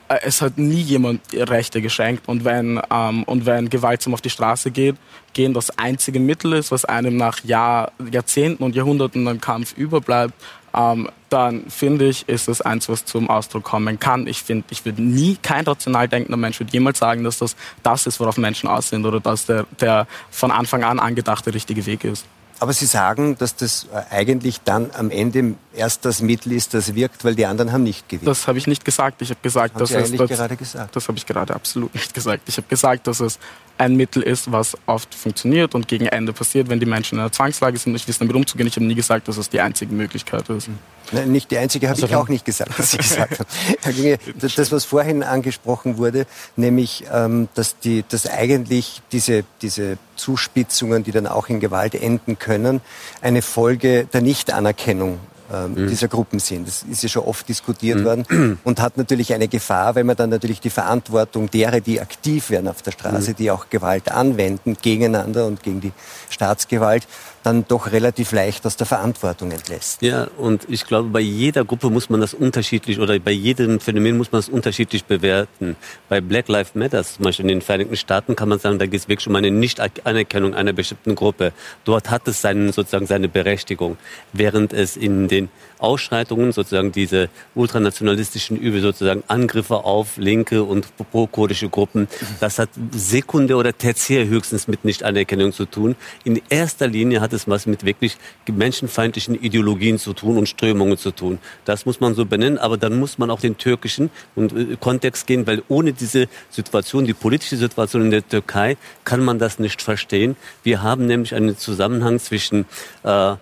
[0.09, 2.29] äh, es hat nie jemand Rechte geschenkt.
[2.29, 4.97] Und wenn, ähm, und wenn gewaltsam auf die Straße geht,
[5.33, 10.35] gehen das einzige Mittel ist, was einem nach Jahr, Jahrzehnten und Jahrhunderten an Kampf überbleibt,
[10.75, 14.27] ähm, dann finde ich, ist es eins, was zum Ausdruck kommen kann.
[14.27, 18.07] Ich finde, ich würde nie, kein rational denkender Mensch würde jemals sagen, dass das das
[18.07, 22.05] ist, worauf Menschen aus sind oder dass der, der von Anfang an angedachte richtige Weg
[22.05, 22.25] ist.
[22.61, 26.95] Aber Sie sagen, dass das äh, eigentlich dann am Ende erst das Mittel ist, das
[26.95, 28.29] wirkt, weil die anderen haben nicht gewirkt.
[28.29, 29.21] Das habe ich nicht gesagt.
[29.23, 30.95] Ich habe gesagt, das dass Sie es das, gerade gesagt.
[30.95, 32.43] Das habe ich gerade absolut nicht gesagt.
[32.47, 33.39] Ich habe gesagt, dass es
[33.79, 37.33] ein Mittel ist, was oft funktioniert und gegen Ende passiert, wenn die Menschen in einer
[37.33, 38.67] Zwangslage sind nicht wissen, damit umzugehen.
[38.69, 40.69] Ich habe nie gesagt, dass es die einzige Möglichkeit ist.
[41.13, 43.45] Nein, nicht die einzige, habe also ich auch nicht gesagt, dass Sie gesagt
[43.83, 44.19] Ginge,
[44.57, 51.11] das, was vorhin angesprochen wurde, nämlich, ähm, dass, die, dass eigentlich diese, diese Zuspitzungen, die
[51.11, 52.81] dann auch in Gewalt enden können,
[53.21, 55.19] eine Folge der Nichtanerkennung
[55.55, 55.89] ähm, mhm.
[55.89, 56.67] dieser Gruppen sind.
[56.67, 58.05] Das ist ja schon oft diskutiert mhm.
[58.05, 62.51] worden und hat natürlich eine Gefahr, weil man dann natürlich die Verantwortung derer, die aktiv
[62.51, 63.37] werden auf der Straße, mhm.
[63.37, 65.93] die auch Gewalt anwenden gegeneinander und gegen die
[66.31, 67.07] Staatsgewalt,
[67.45, 70.03] dann doch relativ leicht aus der Verantwortung entlässt.
[70.03, 74.17] Ja, und ich glaube, bei jeder Gruppe muss man das unterschiedlich oder bei jedem Phänomen
[74.17, 75.77] muss man das unterschiedlich bewerten.
[76.09, 79.01] Bei Black Lives Matter, zum Beispiel in den Vereinigten Staaten, kann man sagen, da geht
[79.01, 81.53] es wirklich um eine Nicht-Anerkennung einer bestimmten Gruppe.
[81.85, 83.99] Dort hat es seinen, sozusagen seine Berechtigung,
[84.33, 85.51] während es in den
[85.85, 92.09] Ausschreitungen, sozusagen diese ultranationalistischen Übel, sozusagen Angriffe auf linke und pro-kurdische Gruppen,
[92.41, 95.97] das hat sekundär oder tertiär höchstens mit Nichtanerkennung zu tun.
[96.25, 98.17] In erster Linie hat es was mit wirklich
[98.51, 101.39] menschenfeindlichen Ideologien zu tun und Strömungen zu tun.
[101.65, 105.47] Das muss man so benennen, aber dann muss man auch den türkischen äh, Kontext gehen,
[105.47, 110.37] weil ohne diese Situation, die politische Situation in der Türkei, kann man das nicht verstehen.
[110.63, 112.67] Wir haben nämlich einen Zusammenhang zwischen
[113.03, 113.37] äh,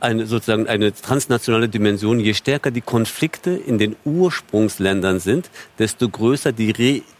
[0.00, 2.20] eine, sozusagen eine transnationale Dimension.
[2.20, 6.70] Je stärker die Konflikte in den Ursprungsländern sind, desto größer die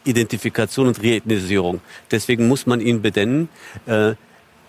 [0.06, 1.80] Reidentifikation und Reethnisierung.
[2.10, 3.48] Deswegen muss man ihn benennen.
[3.86, 4.14] Äh,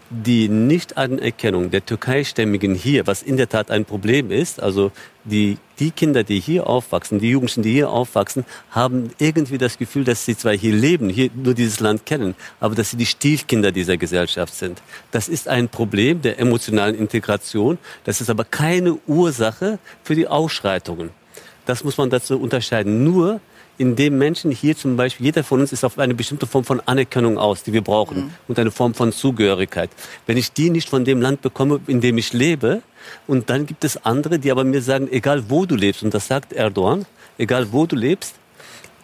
[0.09, 4.91] die Nichtanerkennung der Türkeistämmigen hier, was in der Tat ein Problem ist, also
[5.23, 10.03] die, die Kinder, die hier aufwachsen, die Jugendlichen, die hier aufwachsen, haben irgendwie das Gefühl,
[10.03, 13.71] dass sie zwar hier leben, hier nur dieses Land kennen, aber dass sie die Stiefkinder
[13.71, 14.81] dieser Gesellschaft sind.
[15.11, 17.77] Das ist ein Problem der emotionalen Integration.
[18.03, 21.11] Das ist aber keine Ursache für die Ausschreitungen.
[21.65, 23.03] Das muss man dazu unterscheiden.
[23.03, 23.41] Nur
[23.79, 26.81] in dem Menschen hier zum Beispiel, jeder von uns ist auf eine bestimmte Form von
[26.81, 28.31] Anerkennung aus, die wir brauchen mhm.
[28.49, 29.89] und eine Form von Zugehörigkeit.
[30.27, 32.81] Wenn ich die nicht von dem Land bekomme, in dem ich lebe,
[33.25, 36.27] und dann gibt es andere, die aber mir sagen, egal wo du lebst, und das
[36.27, 37.05] sagt Erdogan,
[37.37, 38.35] egal wo du lebst,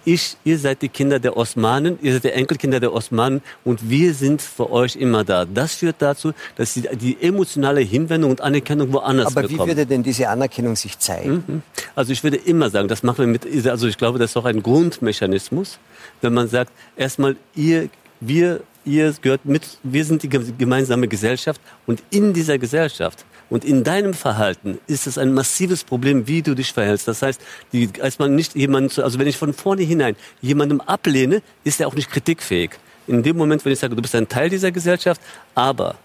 [0.06, 4.14] ich, ihr seid die Kinder der Osmanen, ihr seid die Enkelkinder der Osmanen und wir
[4.14, 5.46] sind für euch immer da.
[5.46, 9.60] Das führt dazu, dass sie die emotionale Hinwendung und Anerkennung woanders Aber bekommen.
[9.62, 11.44] wie würde denn diese Anerkennung sich zeigen?
[11.48, 11.62] Mhm.
[11.96, 14.46] Also ich würde immer sagen, das machen wir mit, also ich glaube, das ist auch
[14.46, 15.80] ein Grundmechanismus,
[16.22, 17.90] wenn man sagt, erstmal ihr,
[18.20, 23.84] wir, ihr gehört mit, wir sind die gemeinsame Gesellschaft und in dieser Gesellschaft und in
[23.84, 27.08] deinem Verhalten ist es ein massives Problem, wie du dich verhältst.
[27.08, 27.42] Das heißt,
[27.74, 31.96] die, als man nicht jemanden, also wenn ich von vornherein jemandem ablehne, ist er auch
[31.96, 32.72] nicht kritikfähig.
[33.08, 35.22] In dem Moment, wenn ich sage, du bist ein Teil dieser Gesellschaft,
[35.54, 35.96] aber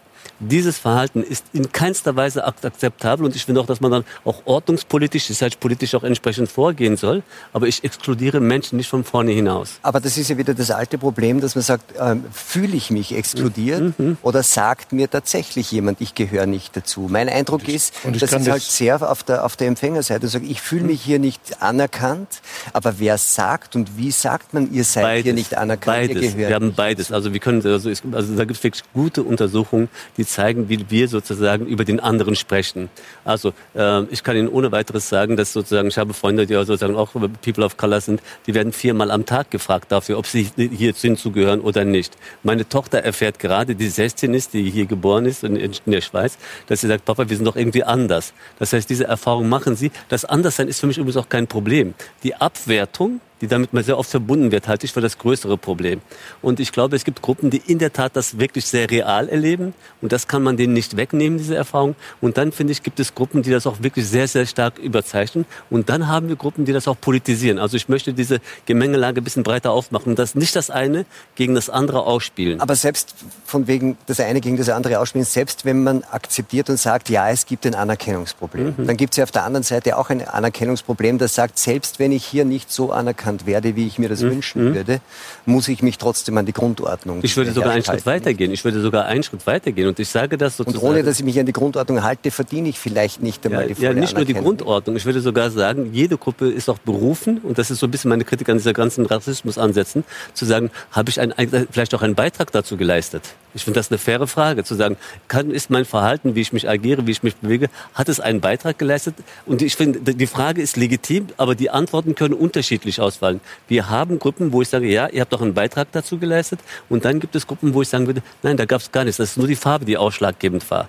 [0.40, 4.42] dieses Verhalten ist in keinster Weise akzeptabel und ich finde auch, dass man dann auch
[4.46, 7.22] ordnungspolitisch, sicherheitspolitisch auch entsprechend vorgehen soll.
[7.53, 9.79] Aber ich exkludiere Menschen nicht von vorne hinaus.
[9.83, 13.14] Aber das ist ja wieder das alte Problem, dass man sagt, ähm, fühle ich mich
[13.14, 14.07] exkludiert mhm.
[14.07, 14.16] mhm.
[14.22, 17.07] oder sagt mir tatsächlich jemand, ich gehöre nicht dazu?
[17.11, 20.61] Mein Eindruck ich, ist, dass es halt sehr auf der, auf der Empfängerseite sagt, ich
[20.61, 22.40] fühle mich hier nicht anerkannt,
[22.72, 26.22] aber wer sagt und wie sagt man, ihr seid beides, hier nicht anerkannt, beides.
[26.22, 27.12] ihr gehört Wir haben beides.
[27.12, 31.08] Also wir können, also, also da gibt es wirklich gute Untersuchungen, die zeigen, wie wir
[31.08, 32.88] sozusagen über den anderen sprechen.
[33.24, 36.96] Also äh, ich kann Ihnen ohne weiteres sagen, dass sozusagen, ich habe Freunde, die sozusagen
[36.96, 37.12] auch
[37.42, 41.60] People of Color sind, die werden viermal am Tag gefragt dafür, ob sie hier hinzugehören
[41.60, 42.16] oder nicht.
[42.42, 46.38] Meine Tochter erfährt gerade, die 16 ist, die hier geboren ist in, in der Schweiz,
[46.66, 48.32] dass sie sagt, Papa, wir sind doch irgendwie anders.
[48.58, 49.90] Das heißt, diese Erfahrung machen sie.
[50.08, 51.94] Das Anderssein ist für mich übrigens auch kein Problem.
[52.22, 56.00] Die Abwertung die damit mal sehr oft verbunden wird, halte ich für das größere Problem.
[56.42, 59.74] Und ich glaube, es gibt Gruppen, die in der Tat das wirklich sehr real erleben.
[60.00, 61.94] Und das kann man denen nicht wegnehmen, diese Erfahrung.
[62.20, 65.46] Und dann, finde ich, gibt es Gruppen, die das auch wirklich sehr, sehr stark überzeichnen.
[65.70, 67.59] Und dann haben wir Gruppen, die das auch politisieren.
[67.59, 71.55] Also ich möchte diese Gemengelage ein bisschen breiter aufmachen und das nicht das eine gegen
[71.55, 72.61] das andere ausspielen.
[72.61, 76.79] Aber selbst von wegen das eine gegen das andere ausspielen, selbst wenn man akzeptiert und
[76.79, 78.87] sagt, ja, es gibt ein Anerkennungsproblem, mhm.
[78.87, 82.12] dann gibt es ja auf der anderen Seite auch ein Anerkennungsproblem, das sagt, selbst wenn
[82.12, 84.30] ich hier nicht so anerkannt anerkannt werde, wie ich mir das mhm.
[84.30, 84.74] wünschen mhm.
[84.74, 85.00] würde,
[85.46, 88.52] muss ich mich trotzdem an die Grundordnung Ich würde sogar einen Schritt weitergehen.
[88.52, 89.88] Ich würde sogar einen Schritt weitergehen.
[89.88, 90.84] Und ich sage das sozusagen.
[90.84, 93.68] Und ohne, dass ich mich an die Grundordnung halte, verdiene ich vielleicht nicht einmal ja,
[93.68, 94.96] die volle Ja, nicht nur die Grundordnung.
[94.96, 98.08] Ich würde sogar sagen, jede Gruppe ist auch berufen, und das ist so ein bisschen
[98.08, 101.32] meine Kritik an dieser ganzen Rassismusansätzen, zu sagen, habe ich ein,
[101.70, 103.22] vielleicht auch einen Beitrag dazu geleistet?
[103.52, 106.68] Ich finde das eine faire Frage, zu sagen, kann, ist mein Verhalten, wie ich mich
[106.68, 109.16] agiere, wie ich mich bewege, hat es einen Beitrag geleistet?
[109.44, 113.19] Und ich finde, die Frage ist legitim, aber die Antworten können unterschiedlich ausfallen.
[113.68, 116.61] Wir haben Gruppen, wo ich sage, ja, ihr habt doch einen Beitrag dazu geleistet.
[116.88, 119.18] Und dann gibt es Gruppen, wo ich sagen würde, nein, da gab es gar nichts.
[119.18, 120.88] Das ist nur die Farbe, die ausschlaggebend war.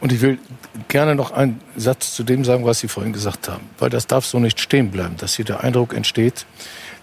[0.00, 0.38] Und ich will
[0.88, 4.26] gerne noch einen Satz zu dem sagen, was Sie vorhin gesagt haben, weil das darf
[4.26, 6.44] so nicht stehen bleiben, dass hier der Eindruck entsteht,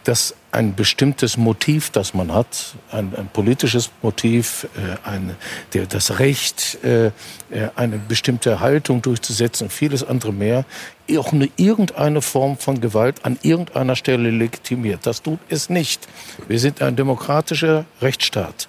[0.03, 5.35] dass ein bestimmtes Motiv, das man hat, ein, ein politisches Motiv, äh, ein,
[5.73, 7.11] der, das Recht, äh, äh,
[7.75, 10.65] eine bestimmte Haltung durchzusetzen und vieles andere mehr,
[11.17, 15.05] auch eine irgendeine Form von Gewalt an irgendeiner Stelle legitimiert.
[15.05, 16.07] Das tut es nicht.
[16.47, 18.67] Wir sind ein demokratischer Rechtsstaat.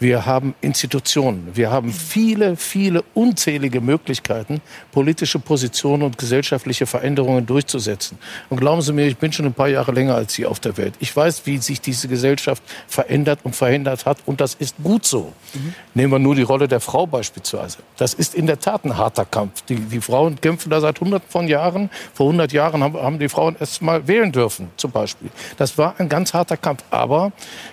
[0.00, 1.50] Wir haben Institutionen.
[1.52, 8.18] Wir haben viele, viele unzählige Möglichkeiten, politische Positionen und gesellschaftliche Veränderungen durchzusetzen.
[8.48, 10.78] Und glauben Sie mir, ich bin schon ein paar Jahre länger als Sie auf der
[10.78, 10.94] Welt.
[11.00, 14.16] Ich weiß, wie sich diese Gesellschaft verändert und verhindert hat.
[14.24, 15.34] Und das ist gut so.
[15.52, 15.74] Mhm.
[15.92, 17.78] Nehmen wir nur die Rolle der Frau beispielsweise.
[17.98, 19.60] Das ist in der Tat ein harter Kampf.
[19.68, 21.90] Die, die Frauen kämpfen da seit hunderten von Jahren.
[22.14, 25.28] Vor hundert Jahren haben, haben die Frauen erst mal wählen dürfen, zum Beispiel.
[25.58, 26.84] Das war ein ganz harter Kampf.
[26.88, 27.32] Aber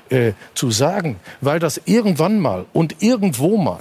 [0.10, 3.80] äh, zu sagen, weil das irgendwann mal und irgendwo mal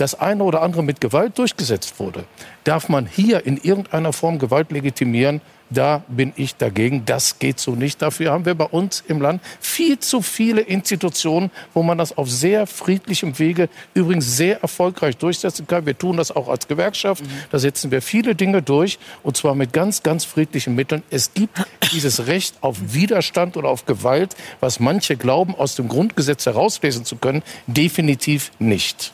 [0.00, 2.24] das eine oder andere mit Gewalt durchgesetzt wurde,
[2.64, 7.04] darf man hier in irgendeiner Form Gewalt legitimieren, da bin ich dagegen.
[7.04, 8.02] Das geht so nicht.
[8.02, 12.28] Dafür haben wir bei uns im Land viel zu viele Institutionen, wo man das auf
[12.28, 15.86] sehr friedlichem Wege übrigens sehr erfolgreich durchsetzen kann.
[15.86, 17.22] Wir tun das auch als Gewerkschaft.
[17.52, 21.04] Da setzen wir viele Dinge durch und zwar mit ganz, ganz friedlichen Mitteln.
[21.10, 26.46] Es gibt dieses Recht auf Widerstand oder auf Gewalt, was manche glauben, aus dem Grundgesetz
[26.46, 29.12] herauslesen zu können, definitiv nicht.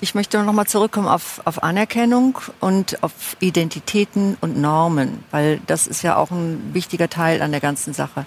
[0.00, 5.86] Ich möchte noch mal zurückkommen auf, auf Anerkennung und auf Identitäten und Normen, weil das
[5.86, 8.26] ist ja auch ein wichtiger Teil an der ganzen Sache.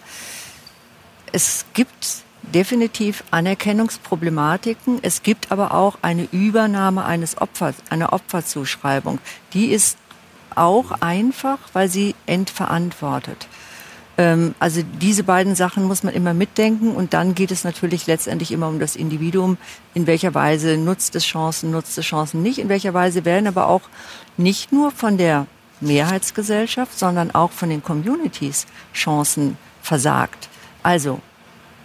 [1.31, 4.99] Es gibt definitiv Anerkennungsproblematiken.
[5.01, 9.19] Es gibt aber auch eine Übernahme eines Opfers, einer Opferzuschreibung.
[9.53, 9.97] Die ist
[10.55, 13.47] auch einfach, weil sie entverantwortet.
[14.21, 18.51] Ähm, also diese beiden Sachen muss man immer mitdenken und dann geht es natürlich letztendlich
[18.51, 19.57] immer um das Individuum.
[19.95, 22.59] In welcher Weise nutzt es Chancen, nutzt es Chancen nicht?
[22.59, 23.81] In welcher Weise werden aber auch
[24.37, 25.47] nicht nur von der
[25.79, 30.49] Mehrheitsgesellschaft, sondern auch von den Communities Chancen versagt.
[30.83, 31.19] Also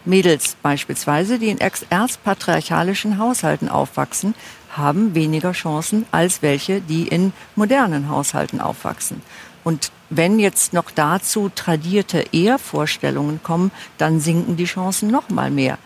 [0.05, 4.35] Mädels beispielsweise, die in erzpatriarchalischen Haushalten aufwachsen,
[4.77, 9.23] haben weniger Chancen als welche, die in modernen Haushalten aufwachsen.
[9.67, 15.79] Und wenn jetzt noch dazu tradierte Ehevorstellungen kommen, dann sinken die Chancen noch mal mehr.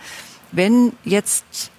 [0.52, 1.70] Wenn jetzt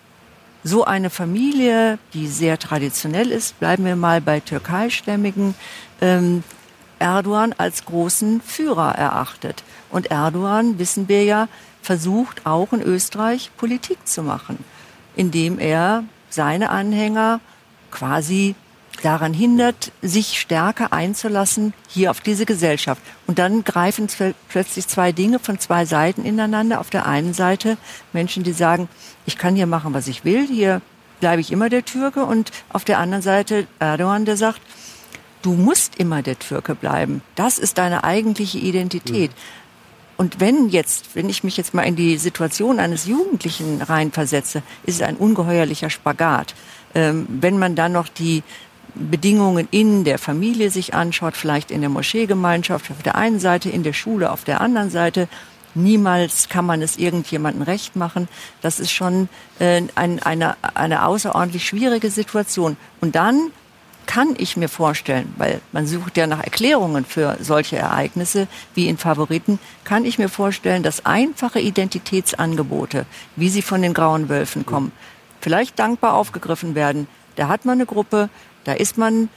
[0.63, 5.53] so eine Familie, die sehr traditionell ist, bleiben wir mal bei türkeistämmigen,
[6.01, 6.43] ähm,
[6.97, 9.63] Erdogan als großen Führer erachtet.
[9.91, 11.49] Und Erdogan, wissen wir ja,
[11.83, 14.57] versucht auch in Österreich Politik zu machen,
[15.15, 17.41] indem er seine Anhänger
[17.91, 18.55] quasi
[19.01, 23.01] daran hindert, sich stärker einzulassen hier auf diese Gesellschaft.
[23.27, 24.07] Und dann greifen
[24.49, 26.79] plötzlich zwei Dinge von zwei Seiten ineinander.
[26.79, 27.77] Auf der einen Seite
[28.13, 28.89] Menschen, die sagen,
[29.25, 30.81] ich kann hier machen, was ich will, hier
[31.19, 32.25] bleibe ich immer der Türke.
[32.25, 34.61] Und auf der anderen Seite Erdogan, der sagt,
[35.41, 37.21] du musst immer der Türke bleiben.
[37.35, 39.31] Das ist deine eigentliche Identität.
[39.31, 39.61] Mhm.
[40.17, 44.95] Und wenn jetzt, wenn ich mich jetzt mal in die Situation eines Jugendlichen reinversetze, ist
[44.95, 46.53] es ein ungeheuerlicher Spagat.
[46.93, 48.43] Ähm, wenn man dann noch die
[48.95, 53.83] Bedingungen in der Familie sich anschaut, vielleicht in der Moscheegemeinschaft auf der einen Seite, in
[53.83, 55.27] der Schule auf der anderen Seite,
[55.73, 58.27] niemals kann man es irgendjemandem recht machen.
[58.61, 62.77] Das ist schon äh, ein, eine, eine außerordentlich schwierige Situation.
[62.99, 63.51] Und dann
[64.05, 68.97] kann ich mir vorstellen, weil man sucht ja nach Erklärungen für solche Ereignisse wie in
[68.97, 74.91] Favoriten, kann ich mir vorstellen, dass einfache Identitätsangebote, wie sie von den grauen Wölfen kommen,
[75.39, 77.07] vielleicht dankbar aufgegriffen werden.
[77.37, 78.29] Da hat man eine Gruppe,
[78.63, 79.29] da ist man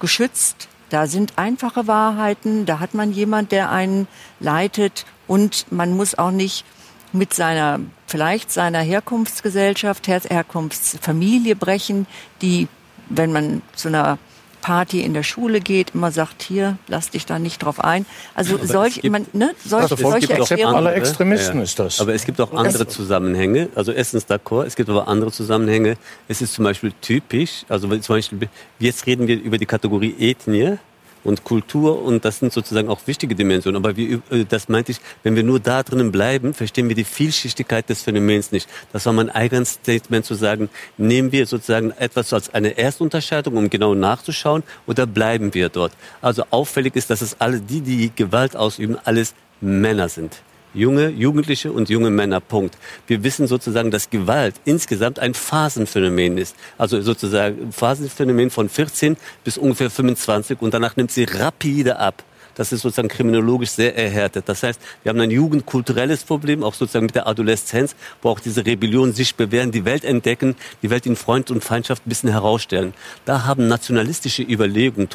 [0.00, 4.08] geschützt, da sind einfache Wahrheiten, da hat man jemand, der einen
[4.40, 6.64] leitet und man muss auch nicht
[7.12, 12.06] mit seiner, vielleicht seiner Herkunftsgesellschaft, Herkunftsfamilie brechen,
[12.40, 12.68] die
[13.08, 14.18] wenn man zu einer
[14.62, 18.06] Party in der Schule geht, immer sagt, hier, lass dich da nicht drauf ein.
[18.34, 20.76] Also solch, man, ne, solch, also solche Erklärungen.
[20.76, 21.64] Aller Extremisten ja.
[21.64, 22.00] ist das.
[22.00, 23.68] Aber es gibt auch andere Zusammenhänge.
[23.74, 25.96] Also erstens d'accord, es gibt aber andere Zusammenhänge.
[26.28, 28.48] Es ist zum Beispiel typisch, also zum Beispiel,
[28.78, 30.78] jetzt reden wir über die Kategorie Ethnie
[31.24, 33.76] und Kultur und das sind sozusagen auch wichtige Dimensionen.
[33.76, 37.04] Aber wie, äh, das meinte ich, wenn wir nur da drinnen bleiben, verstehen wir die
[37.04, 38.68] Vielschichtigkeit des Phänomens nicht.
[38.92, 43.70] Das war mein eigenes Statement zu sagen, nehmen wir sozusagen etwas als eine Erstunterscheidung, um
[43.70, 45.92] genau nachzuschauen, oder bleiben wir dort?
[46.20, 50.42] Also auffällig ist, dass es alle die, die Gewalt ausüben, alles Männer sind
[50.74, 52.40] junge Jugendliche und junge Männer.
[52.40, 52.76] Punkt.
[53.06, 56.56] Wir wissen sozusagen, dass Gewalt insgesamt ein Phasenphänomen ist.
[56.78, 62.24] Also sozusagen Phasenphänomen von 14 bis ungefähr 25 und danach nimmt sie rapide ab.
[62.54, 64.48] Das ist sozusagen kriminologisch sehr erhärtet.
[64.48, 68.64] Das heißt, wir haben ein jugendkulturelles Problem, auch sozusagen mit der Adoleszenz, wo auch diese
[68.64, 72.94] Rebellionen sich bewähren, die Welt entdecken, die Welt in Freund und Feindschaft ein bisschen herausstellen.
[73.24, 75.08] Da haben nationalistische Überlegungen,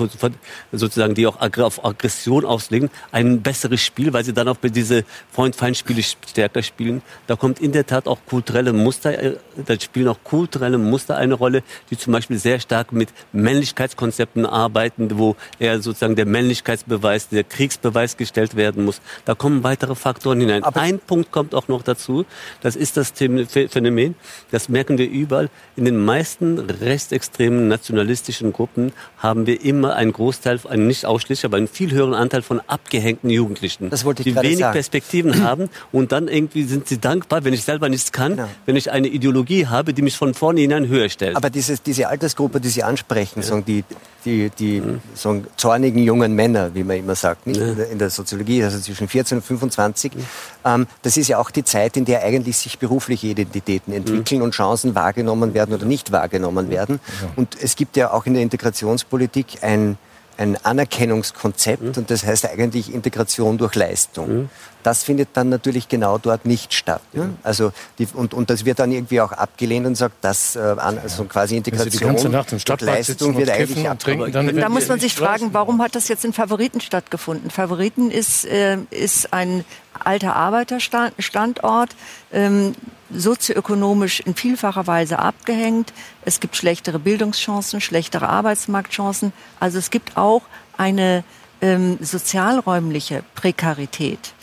[0.72, 6.04] sozusagen, die auch auf Aggression auslegen, ein besseres Spiel, weil sie dann auch diese Freund-Feind-Spiele
[6.04, 7.02] stärker spielen.
[7.28, 11.34] Da kommt in der Tat auch kulturelle Muster, äh, da spielen auch kulturelle Muster eine
[11.34, 17.44] Rolle, die zum Beispiel sehr stark mit Männlichkeitskonzepten arbeiten, wo er sozusagen der Männlichkeitsbeweis der
[17.44, 19.02] Kriegsbeweis gestellt werden muss.
[19.26, 20.64] Da kommen weitere Faktoren hinein.
[20.64, 22.26] Aber Ein Punkt kommt auch noch dazu.
[22.62, 24.16] Das ist das Phänomen.
[24.52, 25.50] Das merken wir überall.
[25.76, 31.58] In den meisten rechtsextremen nationalistischen Gruppen haben wir immer einen Großteil, einen nicht ausschließlich, aber
[31.58, 34.74] einen viel höheren Anteil von abgehängten Jugendlichen, das wollte ich die wenig sagen.
[34.74, 38.50] Perspektiven haben und dann irgendwie sind sie dankbar, wenn ich selber nichts kann, genau.
[38.66, 41.36] wenn ich eine Ideologie habe, die mich von vornherein höher stellt.
[41.36, 43.62] Aber dieses, diese Altersgruppe, die Sie ansprechen, ja.
[43.62, 43.84] die,
[44.26, 45.02] die, die mhm.
[45.14, 47.60] so zornigen jungen Männer, wie man immer sagt, nicht?
[47.60, 47.84] Ja.
[47.84, 50.16] In, der, Soziologie, also zwischen 14 und 25.
[50.16, 50.26] Mhm.
[50.66, 54.46] Ähm, das ist ja auch die Zeit, in der eigentlich sich berufliche Identitäten entwickeln mhm.
[54.46, 57.00] und Chancen wahrgenommen werden oder nicht wahrgenommen werden.
[57.22, 57.30] Ja.
[57.36, 59.98] Und es gibt ja auch in der Integrationspolitik ein
[60.38, 61.94] ein Anerkennungskonzept mhm.
[61.98, 64.30] und das heißt eigentlich Integration durch Leistung.
[64.30, 64.50] Mhm.
[64.84, 67.02] Das findet dann natürlich genau dort nicht statt.
[67.12, 67.32] Ne?
[67.44, 71.26] Also die, und, und das wird dann irgendwie auch abgelehnt und sagt, dass äh, also
[71.26, 74.32] quasi Integration also durch Leistung wird eigentlich abtrinken.
[74.56, 77.50] Da muss man sich fragen, warum hat das jetzt in Favoriten stattgefunden?
[77.50, 79.66] Favoriten ist, äh, ist ein
[80.04, 81.96] alter Arbeiterstandort.
[82.32, 82.74] Ähm,
[83.12, 85.94] sozioökonomisch in vielfacher Weise abgehängt.
[86.24, 89.34] Es gibt schlechtere Bildungschancen, schlechtere Arbeitsmarktchancen.
[89.60, 90.44] Also es gibt auch
[90.78, 91.24] eine
[91.62, 94.34] ähm, sozialräumliche Prekarität.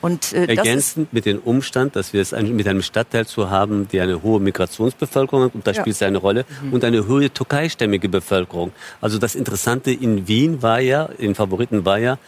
[0.00, 3.88] Und, äh, Ergänzend mit dem Umstand, dass wir es ein, mit einem Stadtteil zu haben,
[3.88, 5.80] die eine hohe Migrationsbevölkerung hat, und da ja.
[5.80, 6.72] spielt es eine Rolle, mhm.
[6.72, 8.72] und eine hohe türkeistämmige Bevölkerung.
[9.00, 12.18] Also das Interessante in Wien war ja, in Favoriten war ja,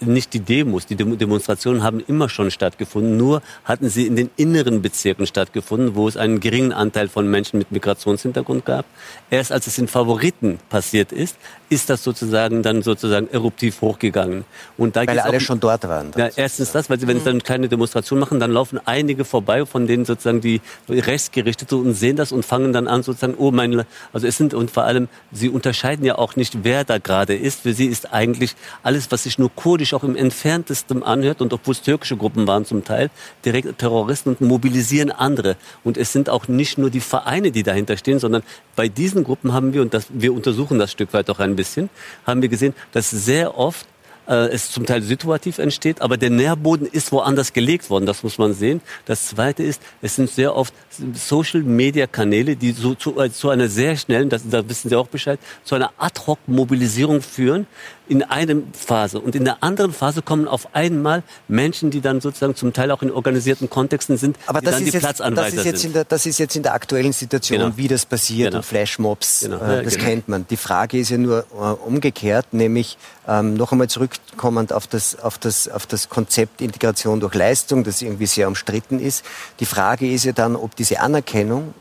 [0.00, 4.82] nicht die Demos, die Demonstrationen haben immer schon stattgefunden, nur hatten sie in den inneren
[4.82, 8.84] Bezirken stattgefunden, wo es einen geringen Anteil von Menschen mit Migrationshintergrund gab.
[9.30, 11.36] Erst als es in Favoriten passiert ist,
[11.68, 14.44] ist das sozusagen dann sozusagen eruptiv hochgegangen.
[14.76, 16.10] Und da weil alle auch, schon dort waren.
[16.16, 19.24] Ja, erstens das, weil sie, wenn sie dann eine kleine Demonstration machen, dann laufen einige
[19.24, 23.50] vorbei, von denen sozusagen die Rechtsgerichtete und sehen das und fangen dann an sozusagen, oh
[23.50, 27.34] mein, also es sind und vor allem, sie unterscheiden ja auch nicht, wer da gerade
[27.34, 27.60] ist.
[27.60, 31.72] Für sie ist eigentlich alles, was sich nur kurdisch auch im entferntesten anhört und obwohl
[31.72, 33.10] es türkische Gruppen waren zum Teil,
[33.44, 35.56] direkt Terroristen und mobilisieren andere.
[35.84, 38.42] Und es sind auch nicht nur die Vereine, die dahinter stehen, sondern
[38.76, 41.90] bei diesen Gruppen haben wir, und das, wir untersuchen das Stück weit auch ein bisschen,
[42.26, 43.86] haben wir gesehen, dass sehr oft
[44.26, 48.54] es zum Teil situativ entsteht, aber der Nährboden ist woanders gelegt worden, das muss man
[48.54, 48.80] sehen.
[49.04, 50.72] Das Zweite ist, es sind sehr oft
[51.14, 55.40] Social-Media-Kanäle, die so zu, äh, zu einer sehr schnellen, das, da wissen Sie auch Bescheid,
[55.64, 57.66] zu einer Ad-Hoc-Mobilisierung führen,
[58.10, 59.20] in einer Phase.
[59.20, 63.02] Und in der anderen Phase kommen auf einmal Menschen, die dann sozusagen zum Teil auch
[63.02, 65.82] in organisierten Kontexten sind, Aber die das dann ist die jetzt, Platzanweiser das ist jetzt
[65.82, 65.94] sind.
[65.94, 67.76] Der, das ist jetzt in der aktuellen Situation, genau.
[67.76, 68.58] wie das passiert genau.
[68.58, 69.58] und Flashmobs, genau.
[69.58, 70.06] äh, das genau.
[70.06, 70.44] kennt man.
[70.50, 72.98] Die Frage ist ja nur äh, umgekehrt, nämlich
[73.28, 78.02] ähm, noch einmal zurückkommend auf das, auf, das, auf das Konzept Integration durch Leistung, das
[78.02, 79.24] irgendwie sehr umstritten ist.
[79.60, 81.74] Die Frage ist ja dann, ob diese Anerkennung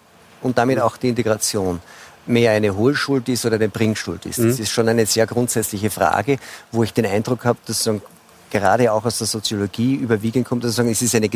[0.43, 1.81] und damit auch die Integration
[2.29, 4.39] mehr eine Hohlschuld ist oder eine Bringschuld ist.
[4.39, 4.49] Mhm.
[4.49, 6.37] Das ist schon eine sehr grundsätzliche Frage,
[6.71, 8.01] wo ich den Eindruck habe, dass so
[8.49, 11.29] gerade auch aus der Soziologie überwiegend kommt, dass sagen, es ist eine,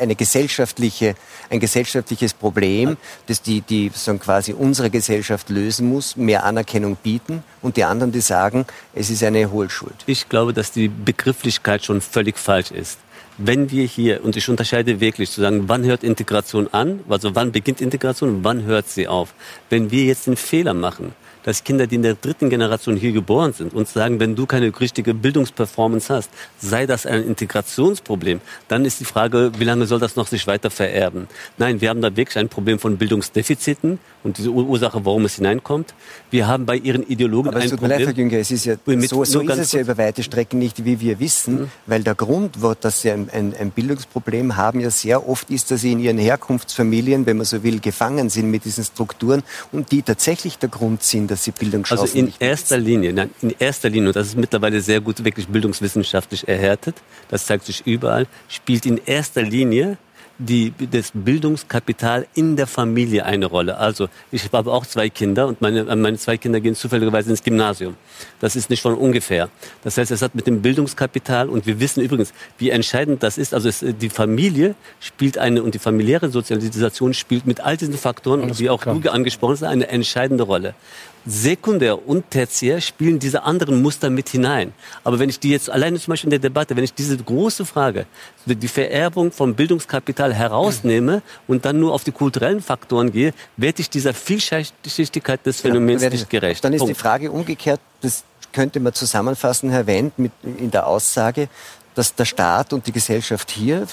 [0.00, 1.14] eine gesellschaftliche,
[1.50, 7.44] ein gesellschaftliches Problem, das die, die sagen, quasi unsere Gesellschaft lösen muss, mehr Anerkennung bieten
[7.62, 9.94] und die anderen, die sagen, es ist eine Hohlschuld.
[10.06, 12.98] Ich glaube, dass die Begrifflichkeit schon völlig falsch ist
[13.38, 17.52] wenn wir hier, und ich unterscheide wirklich zu sagen, wann hört Integration an, also wann
[17.52, 19.32] beginnt Integration wann hört sie auf.
[19.70, 21.14] Wenn wir jetzt den Fehler machen,
[21.48, 24.70] dass Kinder, die in der dritten Generation hier geboren sind, uns sagen, wenn du keine
[24.78, 26.28] richtige Bildungsperformance hast,
[26.58, 30.70] sei das ein Integrationsproblem, dann ist die Frage, wie lange soll das noch sich weiter
[30.70, 31.26] vererben?
[31.56, 35.94] Nein, wir haben da wirklich ein Problem von Bildungsdefiziten und diese Ursache, warum es hineinkommt.
[36.30, 38.66] Wir haben bei ihren Ideologen Aber ein es tut mir leid, Herr Günger, es ist
[38.66, 41.70] ja, so, so ist es ja über weite Strecken nicht, wie wir wissen, mhm.
[41.86, 45.80] weil der Grund, dass sie ein, ein, ein Bildungsproblem haben, ja sehr oft ist, dass
[45.80, 49.42] sie in ihren Herkunftsfamilien, wenn man so will, gefangen sind mit diesen Strukturen
[49.72, 53.30] und die tatsächlich der Grund sind, dass dass sie Bildungschancen Also in erster Linie, nein,
[53.40, 56.96] in erster Linie, und das ist mittlerweile sehr gut wirklich bildungswissenschaftlich erhärtet,
[57.28, 59.98] das zeigt sich überall, spielt in erster Linie
[60.38, 63.76] die, das Bildungskapital in der Familie eine Rolle.
[63.76, 67.96] Also ich habe auch zwei Kinder und meine, meine zwei Kinder gehen zufälligerweise ins Gymnasium.
[68.38, 69.48] Das ist nicht von ungefähr.
[69.82, 73.52] Das heißt, es hat mit dem Bildungskapital und wir wissen übrigens, wie entscheidend das ist.
[73.52, 78.56] Also es, die Familie spielt eine und die familiäre Sozialisation spielt mit all diesen Faktoren,
[78.58, 80.74] wie auch du angesprochen hast, eine entscheidende Rolle.
[81.30, 84.72] Sekundär und Tertiär spielen diese anderen Muster mit hinein.
[85.04, 87.66] Aber wenn ich die jetzt alleine zum Beispiel in der Debatte, wenn ich diese große
[87.66, 88.06] Frage,
[88.46, 93.90] die Vererbung vom Bildungskapital herausnehme und dann nur auf die kulturellen Faktoren gehe, werde ich
[93.90, 96.64] dieser Vielschichtigkeit des Phänomens ja, nicht gerecht.
[96.64, 96.96] Dann ist Punkt.
[96.96, 98.24] die Frage umgekehrt, das
[98.54, 101.48] könnte man zusammenfassen, Herr Wendt, mit, in der Aussage,
[101.98, 103.88] dass der Staat und die Gesellschaft hier,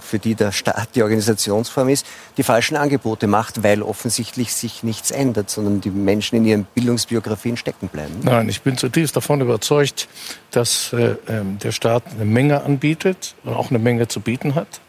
[0.00, 2.04] für die der Staat die Organisationsform ist,
[2.36, 7.56] die falschen Angebote macht, weil offensichtlich sich nichts ändert, sondern die Menschen in ihren Bildungsbiografien
[7.56, 8.14] stecken bleiben.
[8.22, 10.08] Nein, ich bin zutiefst davon überzeugt,
[10.50, 14.80] dass äh, ähm, der Staat eine Menge anbietet und auch eine Menge zu bieten hat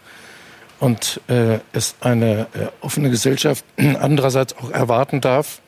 [0.80, 5.62] und äh, es eine äh, offene Gesellschaft andererseits auch erwarten darf,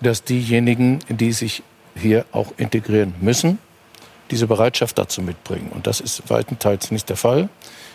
[0.00, 1.62] dass diejenigen, die sich
[1.94, 3.58] hier auch integrieren müssen,
[4.30, 5.70] diese Bereitschaft dazu mitbringen.
[5.74, 7.48] Und das ist weitenteils nicht der Fall.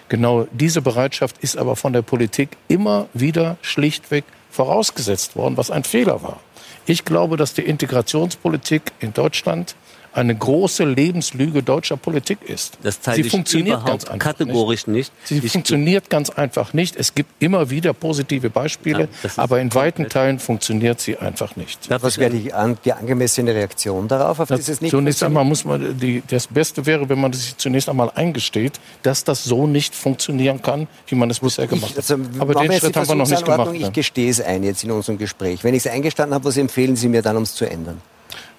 [0.09, 5.83] Genau diese Bereitschaft ist aber von der Politik immer wieder schlichtweg vorausgesetzt worden, was ein
[5.83, 6.39] Fehler war.
[6.85, 9.75] Ich glaube, dass die Integrationspolitik in Deutschland
[10.15, 12.77] eine große Lebenslüge deutscher Politik ist.
[12.81, 15.11] Das zeigt Sie funktioniert ganz einfach kategorisch nicht.
[15.11, 15.27] nicht.
[15.27, 16.95] Sie ich funktioniert ganz einfach nicht.
[16.95, 21.89] Es gibt immer wieder positive Beispiele, ja, aber in weiten Teilen funktioniert sie einfach nicht.
[21.89, 22.51] Was wäre die,
[22.85, 27.09] die, angemessene Reaktion darauf, auf dieses nicht Zunächst einmal muss man, die, das Beste wäre,
[27.09, 31.41] wenn man sich zunächst einmal eingesteht, dass das so nicht funktionieren kann, wie man es
[31.41, 31.97] bisher gemacht hat.
[31.97, 33.71] Also, aber den Schritt haben wir noch nicht gemacht.
[33.73, 35.63] Ich gestehe es ein jetzt in unserem Gespräch.
[35.63, 38.01] Wenn ich es eingestanden habe, was empfehlen Sie mir dann, um es zu ändern?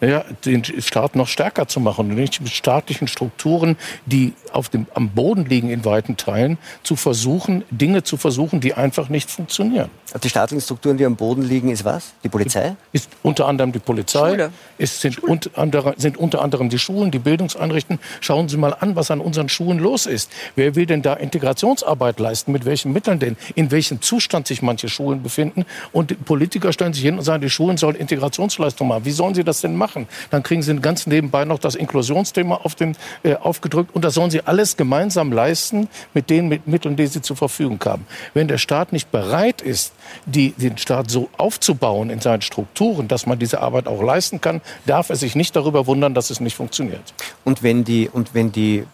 [0.01, 4.87] Ja, den Staat noch stärker zu machen und nicht mit staatlichen Strukturen, die auf dem,
[4.95, 9.91] am Boden liegen in weiten Teilen, zu versuchen, Dinge zu versuchen, die einfach nicht funktionieren.
[10.23, 12.13] Die staatlichen Strukturen, die am Boden liegen, ist was?
[12.23, 12.77] Die Polizei?
[12.93, 14.31] Ist unter anderem die Polizei.
[14.31, 14.53] Schule.
[14.79, 18.01] Es sind, unter anderem, sind unter anderem die Schulen, die Bildungseinrichtungen.
[18.21, 20.31] Schauen Sie mal an, was an unseren Schulen los ist.
[20.55, 22.53] Wer will denn da Integrationsarbeit leisten?
[22.53, 23.37] Mit welchen Mitteln denn?
[23.55, 25.65] In welchem Zustand sich manche Schulen befinden?
[25.93, 29.05] Und die Politiker stellen sich hin und sagen, die Schulen sollen Integrationsleistung machen.
[29.05, 29.86] Wie sollen sie das denn machen?
[30.31, 33.95] Dann kriegen sie ganz nebenbei noch das Inklusionsthema auf den, äh, aufgedrückt.
[33.95, 37.81] Und das sollen sie alles gemeinsam leisten mit den mit Mitteln, die sie zur Verfügung
[37.85, 38.07] haben.
[38.35, 39.93] Wenn der Staat nicht bereit ist,
[40.25, 44.61] die, den Staat so aufzubauen in seinen Strukturen, dass man diese Arbeit auch leisten kann,
[44.87, 47.15] darf er sich nicht darüber wundern, dass es nicht funktioniert.
[47.45, 48.85] Und wenn die, und wenn die äh,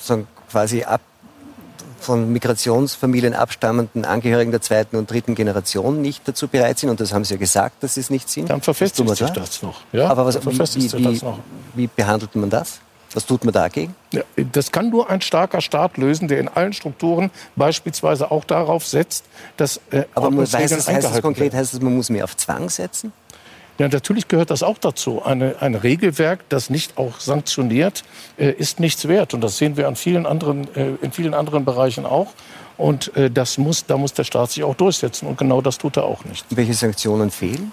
[0.00, 1.00] sagen, quasi ab,
[2.00, 7.12] von Migrationsfamilien abstammenden Angehörigen der zweiten und dritten Generation nicht dazu bereit sind, und das
[7.12, 8.50] haben Sie ja gesagt, dass Sie es nicht sind.
[8.50, 9.80] Dann verfestigt tun sich das noch.
[9.92, 11.38] Ja, Aber was, wie, wie, wie, das noch.
[11.74, 12.80] wie behandelt man das?
[13.12, 13.94] Was tut man dagegen?
[14.12, 14.22] Ja,
[14.52, 19.24] das kann nur ein starker Staat lösen, der in allen Strukturen beispielsweise auch darauf setzt,
[19.56, 22.36] dass äh, Aber man weiß es, heißt es konkret, heißt es, man muss mehr auf
[22.36, 23.12] Zwang setzen?
[23.80, 25.22] Ja, natürlich gehört das auch dazu.
[25.24, 28.02] Eine, ein Regelwerk, das nicht auch sanktioniert,
[28.36, 29.32] äh, ist nichts wert.
[29.32, 32.34] Und das sehen wir an vielen anderen, äh, in vielen anderen Bereichen auch.
[32.76, 35.26] Und äh, das muss, da muss der Staat sich auch durchsetzen.
[35.26, 36.44] Und genau das tut er auch nicht.
[36.50, 37.72] Welche Sanktionen fehlen?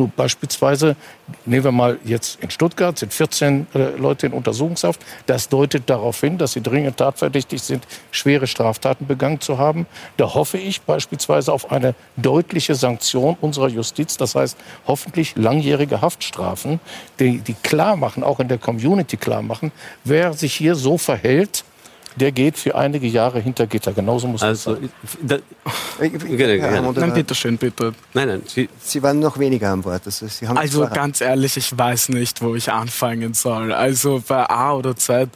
[0.00, 0.96] Nur beispielsweise,
[1.44, 4.98] nehmen wir mal jetzt in Stuttgart, sind 14 äh, Leute in Untersuchungshaft.
[5.26, 9.84] Das deutet darauf hin, dass sie dringend tatverdächtig sind, schwere Straftaten begangen zu haben.
[10.16, 14.16] Da hoffe ich beispielsweise auf eine deutliche Sanktion unserer Justiz.
[14.16, 16.80] Das heißt, hoffentlich langjährige Haftstrafen,
[17.18, 19.70] die, die klar machen, auch in der Community klar machen,
[20.02, 21.62] wer sich hier so verhält,
[22.16, 23.92] der geht für einige Jahre hinter Gitter.
[23.92, 24.90] Genauso muss das Also, sein.
[25.22, 25.38] da,
[25.98, 26.92] Gerne, gerne.
[26.92, 27.92] Nein, bitteschön, bitte.
[28.14, 30.02] nein, nein, Sie, Sie waren noch weniger an Bord.
[30.04, 33.72] Also, Sie haben Also ganz ehrlich, ich weiß nicht, wo ich anfangen soll.
[33.72, 35.28] Also bei A oder Z.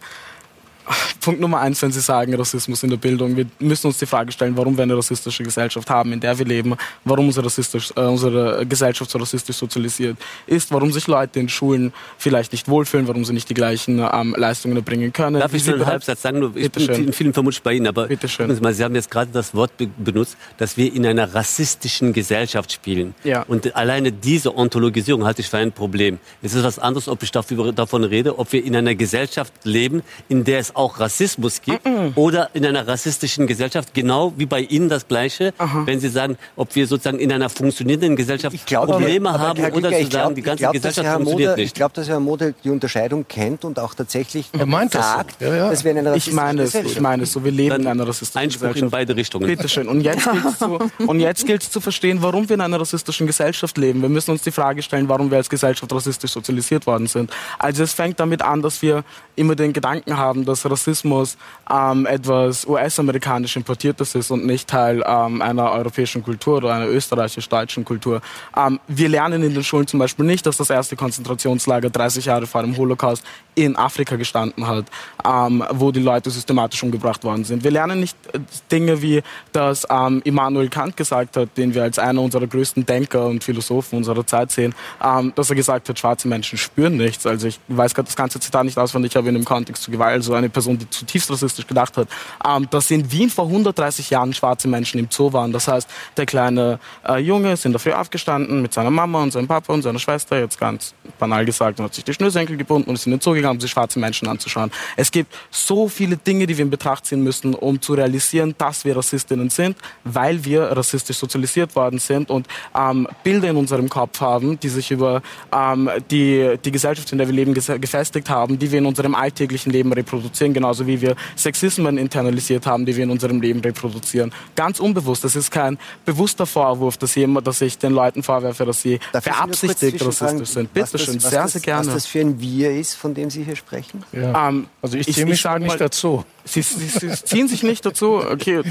[1.21, 3.37] Punkt Nummer eins, wenn Sie sagen Rassismus in der Bildung.
[3.37, 6.45] Wir müssen uns die Frage stellen, warum wir eine rassistische Gesellschaft haben, in der wir
[6.45, 11.93] leben, warum unsere, äh, unsere Gesellschaft so rassistisch sozialisiert ist, warum sich Leute in Schulen
[12.19, 15.41] vielleicht nicht wohlfühlen, warum sie nicht die gleichen ähm, Leistungen erbringen können.
[15.41, 16.43] Darf ich sie einen Halbsatz sagen?
[16.55, 17.07] Ich Bitte bin schön.
[17.07, 18.57] in vielen vermutlich bei Ihnen, aber Bitte schön.
[18.61, 22.73] mal, Sie haben jetzt gerade das Wort be benutzt, dass wir in einer rassistischen Gesellschaft
[22.73, 23.15] spielen.
[23.25, 23.43] Ja.
[23.43, 26.19] Und alleine diese Ontologisierung halte ich für ein Problem.
[26.43, 30.45] Es ist was anderes, ob ich davon rede, ob wir in einer Gesellschaft leben, in
[30.45, 35.07] der es auch Rassismus gibt, oder in einer rassistischen Gesellschaft, genau wie bei Ihnen das
[35.09, 35.53] Gleiche,
[35.87, 39.59] wenn Sie sagen, ob wir sozusagen in einer funktionierenden Gesellschaft Ich glaube, Probleme aber haben
[39.61, 41.51] Herr oder Glücker, zu ich glaub- sagen, die ich ganze glaub, dass Gesellschaft Herr funktioniert
[41.51, 41.67] Moder, nicht.
[41.67, 45.17] Ich glaube, dass Herr Mode die Unterscheidung kennt und auch tatsächlich Er meint das so.
[45.17, 45.71] sagt, Ja, ja.
[45.71, 47.45] dass wir in einer Ich rassistischen meine es, Gesellschaft ich meine es so.
[47.45, 48.83] Wir leben in Dann einer rassistischen Einspruch Gesellschaft.
[48.85, 49.47] in beide Richtungen.
[49.47, 49.89] Bitteschön.
[49.89, 53.27] Und jetzt gilt es zu, und jetzt gilt's zu verstehen, warum wir in einer rassistischen
[53.27, 54.03] Gesellschaft leben.
[54.03, 57.31] Wir müssen uns die Frage stellen, warum wir als Gesellschaft rassistisch sozialisiert worden sind.
[57.59, 59.05] Also es fängt damit an, dass wir
[59.37, 61.37] immer den Gedanken haben, dass Rassismus
[61.71, 67.85] ähm, etwas US-amerikanisch importiertes ist und nicht Teil ähm, einer europäischen Kultur oder einer österreichisch-deutschen
[67.85, 68.21] Kultur.
[68.57, 72.47] Ähm, wir lernen in den Schulen zum Beispiel nicht, dass das erste Konzentrationslager 30 Jahre
[72.47, 74.87] vor dem Holocaust in Afrika gestanden hat,
[75.25, 77.63] ähm, wo die Leute systematisch umgebracht worden sind.
[77.63, 78.41] Wir lernen nicht äh,
[78.71, 83.27] Dinge wie, dass ähm, Immanuel Kant gesagt hat, den wir als einer unserer größten Denker
[83.27, 87.27] und Philosophen unserer Zeit sehen, ähm, dass er gesagt hat, schwarze Menschen spüren nichts.
[87.27, 90.15] Also ich weiß gerade das ganze Zitat nicht auswendig, habe in dem Kontext zu Gewalt,
[90.15, 92.09] also eine Person, die zutiefst rassistisch gedacht hat,
[92.49, 95.53] ähm, dass in Wien vor 130 Jahren schwarze Menschen im Zoo waren.
[95.53, 99.33] Das heißt, der kleine äh, Junge ist in der Früh aufgestanden mit seiner Mama und
[99.33, 102.89] seinem Papa und seiner Schwester, jetzt ganz banal gesagt, und hat sich die Schnürsenkel gebunden
[102.89, 104.71] und ist in den Zoo gegangen, um sich schwarze Menschen anzuschauen.
[104.97, 108.85] Es gibt so viele Dinge, die wir in Betracht ziehen müssen, um zu realisieren, dass
[108.85, 112.47] wir Rassistinnen sind, weil wir rassistisch sozialisiert worden sind und
[112.77, 117.27] ähm, Bilder in unserem Kopf haben, die sich über ähm, die, die Gesellschaft, in der
[117.27, 121.97] wir leben, gefestigt haben, die wir in unserem alltäglichen Leben reproduzieren, genauso wie wir Sexismen
[121.97, 124.33] internalisiert haben, die wir in unserem Leben reproduzieren.
[124.57, 125.25] Ganz unbewusst.
[125.25, 129.27] Das ist kein bewusster Vorwurf, dass, jemand, dass ich den Leuten vorwerfe, dass sie Darf
[129.27, 130.75] ich beabsichtigt rassistisch sind.
[130.75, 131.87] Bitte schön, was sehr, das, sehr gerne.
[131.87, 134.03] Was das für ein Wir ist, von dem Sie hier sprechen?
[134.13, 134.49] Ja.
[134.49, 136.25] Ähm, Also ich ich- ich mich sag schon nicht mal- dazu.
[136.47, 138.17] Sie, sie, sie ziehen sich nicht dazu.
[138.17, 138.63] Okay,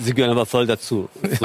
[0.00, 1.08] Sie gehören aber voll dazu.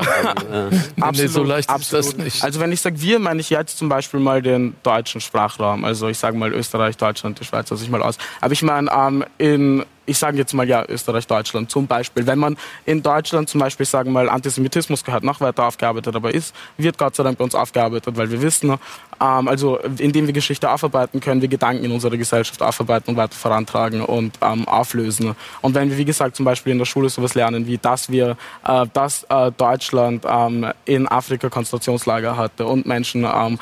[0.98, 1.12] Ja.
[1.12, 2.44] nee, so leicht ist das nicht.
[2.44, 5.84] Also wenn ich sage wir, meine ich jetzt zum Beispiel mal den deutschen Sprachraum.
[5.84, 8.18] Also ich sage mal Österreich, Deutschland, die Schweiz, lasse ich mal aus.
[8.40, 12.26] Aber ich meine ähm, in ich sage jetzt mal ja Österreich, Deutschland zum Beispiel.
[12.26, 16.56] Wenn man in Deutschland zum Beispiel sagen mal Antisemitismus gehört noch weiter aufgearbeitet, aber ist
[16.78, 20.70] wird Gott sei Dank bei uns aufgearbeitet, weil wir wissen, ähm, also indem wir Geschichte
[20.70, 25.36] aufarbeiten, können wir Gedanken in unserer Gesellschaft aufarbeiten und weiter vorantragen und ähm, auflösen.
[25.62, 28.38] Und wenn wir wie gesagt zum Beispiel in der Schule sowas lernen wie, dass wir,
[28.66, 33.60] äh, dass äh, Deutschland ähm, in Afrika Konzentrationslager hatte und Menschen, ähm,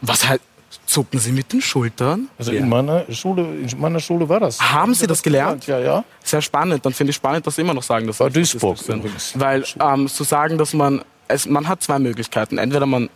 [0.00, 0.40] was halt
[0.90, 2.28] Zucken Sie mit den Schultern?
[2.36, 4.60] Also in meiner Schule, in meiner Schule war das.
[4.60, 5.64] Haben Sie das gelernt?
[5.68, 6.04] Ja, ja.
[6.24, 6.84] Sehr spannend.
[6.84, 8.98] Dann finde ich spannend, dass Sie immer noch sagen, dass Sie Bei nicht Duisburg sind.
[8.98, 9.38] übrigens.
[9.38, 12.58] Weil ähm, zu sagen, dass man es, man hat zwei Möglichkeiten.
[12.58, 13.08] Entweder man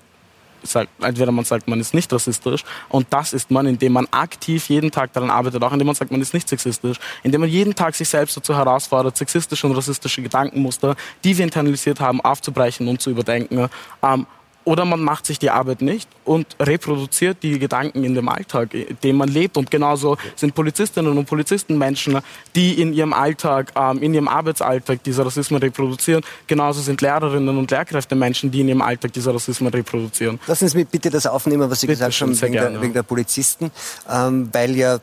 [0.62, 4.68] sagt, entweder man sagt, man ist nicht rassistisch und das ist man, indem man aktiv
[4.68, 7.74] jeden Tag daran arbeitet, auch indem man sagt, man ist nicht sexistisch, indem man jeden
[7.74, 10.94] Tag sich selbst dazu herausfordert, sexistische und rassistische Gedankenmuster,
[11.24, 13.68] die wir internalisiert haben, aufzubrechen und zu überdenken.
[14.00, 14.26] Ähm,
[14.64, 18.96] oder man macht sich die Arbeit nicht und reproduziert die Gedanken in dem Alltag, in
[19.02, 19.56] dem man lebt.
[19.56, 22.18] Und genauso sind Polizistinnen und Polizisten Menschen,
[22.56, 26.22] die in ihrem Alltag, ähm, in ihrem Arbeitsalltag diese Rassismen reproduzieren.
[26.46, 30.40] Genauso sind Lehrerinnen und Lehrkräfte Menschen, die in ihrem Alltag diese Rassismen reproduzieren.
[30.46, 33.02] Lassen Sie mich bitte das aufnehmen, was Sie Bitte gesagt haben wegen der, wegen der
[33.02, 33.70] Polizisten,
[34.10, 34.98] ähm, weil ja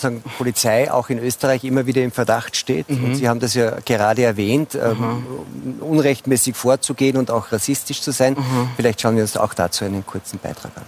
[0.00, 2.90] sagen, Polizei auch in Österreich immer wieder im Verdacht steht.
[2.90, 3.04] Mhm.
[3.04, 5.24] Und Sie haben das ja gerade erwähnt, ähm,
[5.80, 8.34] unrechtmäßig vorzugehen und auch rassistisch zu sein.
[8.34, 8.70] Mhm.
[8.76, 10.84] Vielleicht schauen wir uns auch dazu einen kurzen Beitrag an.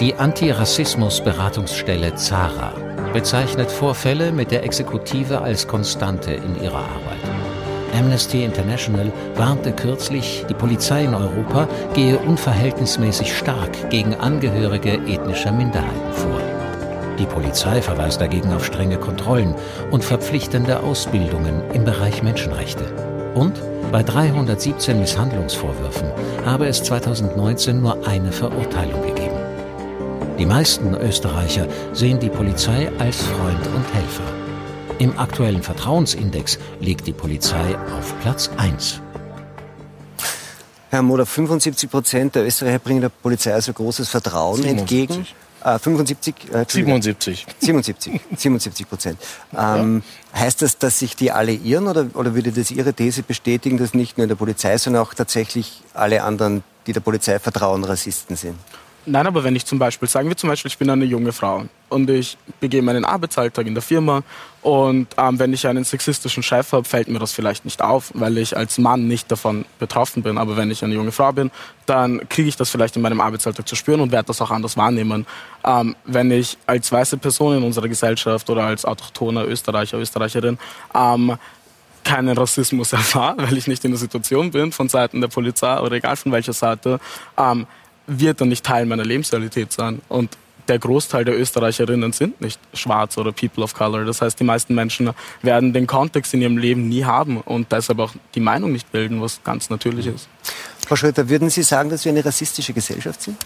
[0.00, 2.74] Die Antirassismus-Beratungsstelle ZARA
[3.12, 7.43] bezeichnet Vorfälle mit der Exekutive als Konstante in ihrer Arbeit.
[7.94, 16.12] Amnesty International warnte kürzlich, die Polizei in Europa gehe unverhältnismäßig stark gegen Angehörige ethnischer Minderheiten
[16.12, 16.40] vor.
[17.18, 19.54] Die Polizei verweist dagegen auf strenge Kontrollen
[19.90, 22.84] und verpflichtende Ausbildungen im Bereich Menschenrechte.
[23.34, 23.60] Und
[23.92, 26.08] bei 317 Misshandlungsvorwürfen
[26.44, 29.38] habe es 2019 nur eine Verurteilung gegeben.
[30.38, 34.43] Die meisten Österreicher sehen die Polizei als Freund und Helfer.
[34.98, 39.00] Im aktuellen Vertrauensindex liegt die Polizei auf Platz 1.
[40.90, 44.80] Herr Moder, 75 Prozent der Österreicher bringen der Polizei also großes Vertrauen 77.
[44.80, 45.26] entgegen.
[45.64, 47.02] Äh, 75, äh, Entschuldigung.
[47.02, 47.46] 77.
[47.58, 49.18] 77, 77 Prozent.
[49.58, 53.78] Ähm, Heißt das, dass sich die alle irren oder, oder würde das Ihre These bestätigen,
[53.78, 57.82] dass nicht nur in der Polizei, sondern auch tatsächlich alle anderen, die der Polizei vertrauen,
[57.82, 58.56] Rassisten sind?
[59.06, 61.64] Nein, aber wenn ich zum Beispiel, sagen wir zum Beispiel, ich bin eine junge Frau
[61.90, 64.22] und ich begehe meinen Arbeitsalltag in der Firma
[64.62, 68.38] und ähm, wenn ich einen sexistischen Chef habe, fällt mir das vielleicht nicht auf, weil
[68.38, 70.38] ich als Mann nicht davon betroffen bin.
[70.38, 71.50] Aber wenn ich eine junge Frau bin,
[71.84, 74.78] dann kriege ich das vielleicht in meinem Arbeitsalltag zu spüren und werde das auch anders
[74.78, 75.26] wahrnehmen.
[75.64, 80.58] Ähm, wenn ich als weiße Person in unserer Gesellschaft oder als autochthoner Österreicher, Österreicherin
[80.94, 81.36] ähm,
[82.04, 85.96] keinen Rassismus erfahre, weil ich nicht in der Situation bin von Seiten der Polizei oder
[85.96, 87.00] egal von welcher Seite,
[87.36, 87.66] ähm,
[88.06, 90.00] wird dann nicht Teil meiner Lebensrealität sein.
[90.08, 90.36] Und
[90.68, 94.04] der Großteil der Österreicherinnen sind nicht schwarz oder People of Color.
[94.04, 95.10] Das heißt, die meisten Menschen
[95.42, 99.20] werden den Kontext in ihrem Leben nie haben und deshalb auch die Meinung nicht bilden,
[99.20, 100.28] was ganz natürlich ist.
[100.86, 103.36] Frau Schröter, würden Sie sagen, dass wir eine rassistische Gesellschaft sind?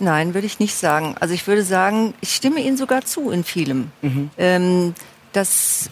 [0.00, 1.16] Nein, würde ich nicht sagen.
[1.20, 3.90] Also ich würde sagen, ich stimme Ihnen sogar zu in vielem.
[4.38, 4.94] Ähm,
[5.32, 5.90] dass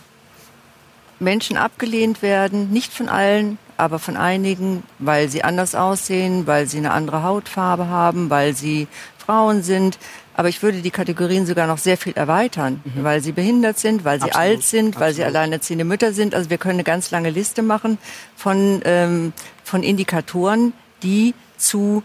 [1.19, 6.79] Menschen abgelehnt werden, nicht von allen, aber von einigen, weil sie anders aussehen, weil sie
[6.79, 9.99] eine andere Hautfarbe haben, weil sie Frauen sind.
[10.35, 14.19] Aber ich würde die Kategorien sogar noch sehr viel erweitern, weil sie behindert sind, weil
[14.21, 15.37] sie Absolut, alt sind, weil sie absolut.
[15.37, 16.35] alleinerziehende Mütter sind.
[16.35, 17.97] Also wir können eine ganz lange Liste machen
[18.37, 19.33] von, ähm,
[19.65, 22.03] von Indikatoren, die zu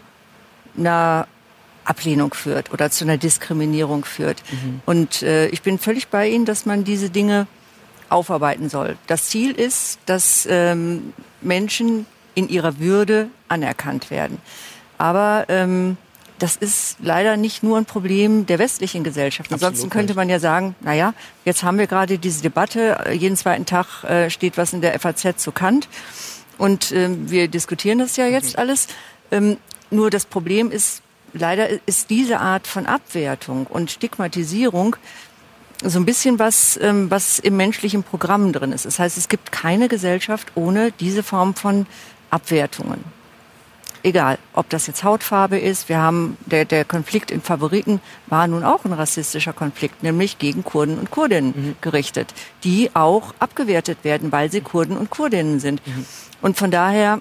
[0.78, 1.26] einer
[1.84, 4.42] Ablehnung führt oder zu einer Diskriminierung führt.
[4.86, 7.46] Und äh, ich bin völlig bei Ihnen, dass man diese Dinge
[8.08, 8.96] aufarbeiten soll.
[9.06, 11.12] Das Ziel ist, dass ähm,
[11.42, 14.38] Menschen in ihrer Würde anerkannt werden.
[14.98, 15.96] Aber ähm,
[16.38, 19.52] das ist leider nicht nur ein Problem der westlichen Gesellschaft.
[19.52, 21.14] Ansonsten könnte man ja sagen, naja,
[21.44, 24.98] jetzt haben wir gerade diese Debatte, äh, jeden zweiten Tag äh, steht was in der
[24.98, 25.88] FAZ zu Kant
[26.58, 28.88] und ähm, wir diskutieren das ja jetzt alles.
[29.30, 29.56] Ähm,
[29.90, 34.96] nur das Problem ist, leider ist diese Art von Abwertung und Stigmatisierung
[35.84, 38.86] so ein bisschen was, ähm, was im menschlichen Programm drin ist.
[38.86, 41.86] Das heißt, es gibt keine Gesellschaft ohne diese Form von
[42.30, 43.04] Abwertungen.
[44.04, 45.88] Egal, ob das jetzt Hautfarbe ist.
[45.88, 50.64] Wir haben, der, der Konflikt in Favoriten war nun auch ein rassistischer Konflikt, nämlich gegen
[50.64, 55.80] Kurden und Kurdinnen gerichtet, die auch abgewertet werden, weil sie Kurden und Kurdinnen sind.
[56.40, 57.20] Und von daher,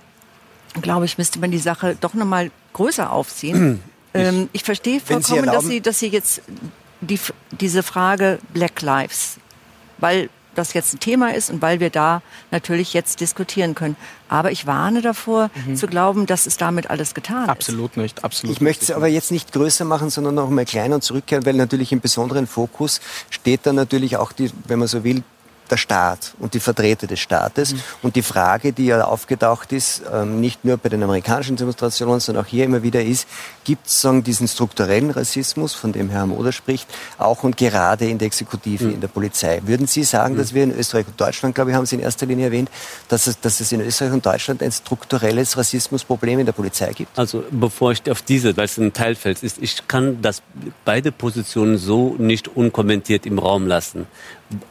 [0.82, 3.84] glaube ich, müsste man die Sache doch nochmal größer aufziehen.
[4.16, 6.42] ähm, ich verstehe vollkommen, dass erlauben- Sie, dass Sie jetzt
[7.02, 7.20] die,
[7.52, 9.38] diese Frage Black Lives,
[9.98, 12.22] weil das jetzt ein Thema ist und weil wir da
[12.52, 13.96] natürlich jetzt diskutieren können.
[14.28, 17.50] Aber ich warne davor, zu glauben, dass es damit alles getan ist.
[17.50, 20.96] Absolut nicht, absolut Ich möchte es aber jetzt nicht größer machen, sondern noch mal kleiner
[20.96, 23.00] und zurückkehren, weil natürlich im besonderen Fokus
[23.30, 25.24] steht dann natürlich auch, die, wenn man so will,
[25.72, 27.74] der Staat und die Vertreter des Staates.
[27.74, 27.82] Mhm.
[28.04, 32.46] Und die Frage, die ja aufgetaucht ist, ähm, nicht nur bei den amerikanischen Demonstrationen, sondern
[32.46, 33.28] auch hier immer wieder ist,
[33.64, 38.26] gibt es diesen strukturellen Rassismus, von dem Herr Moder spricht, auch und gerade in der
[38.26, 38.94] Exekutive, mhm.
[38.96, 39.62] in der Polizei.
[39.66, 40.40] Würden Sie sagen, mhm.
[40.40, 42.70] dass wir in Österreich und Deutschland, glaube ich, haben Sie in erster Linie erwähnt,
[43.08, 47.18] dass es, dass es in Österreich und Deutschland ein strukturelles Rassismusproblem in der Polizei gibt?
[47.18, 50.42] Also bevor ich auf diese, weil es ein Teilfeld ist, ich kann das
[50.84, 54.08] beide Positionen so nicht unkommentiert im Raum lassen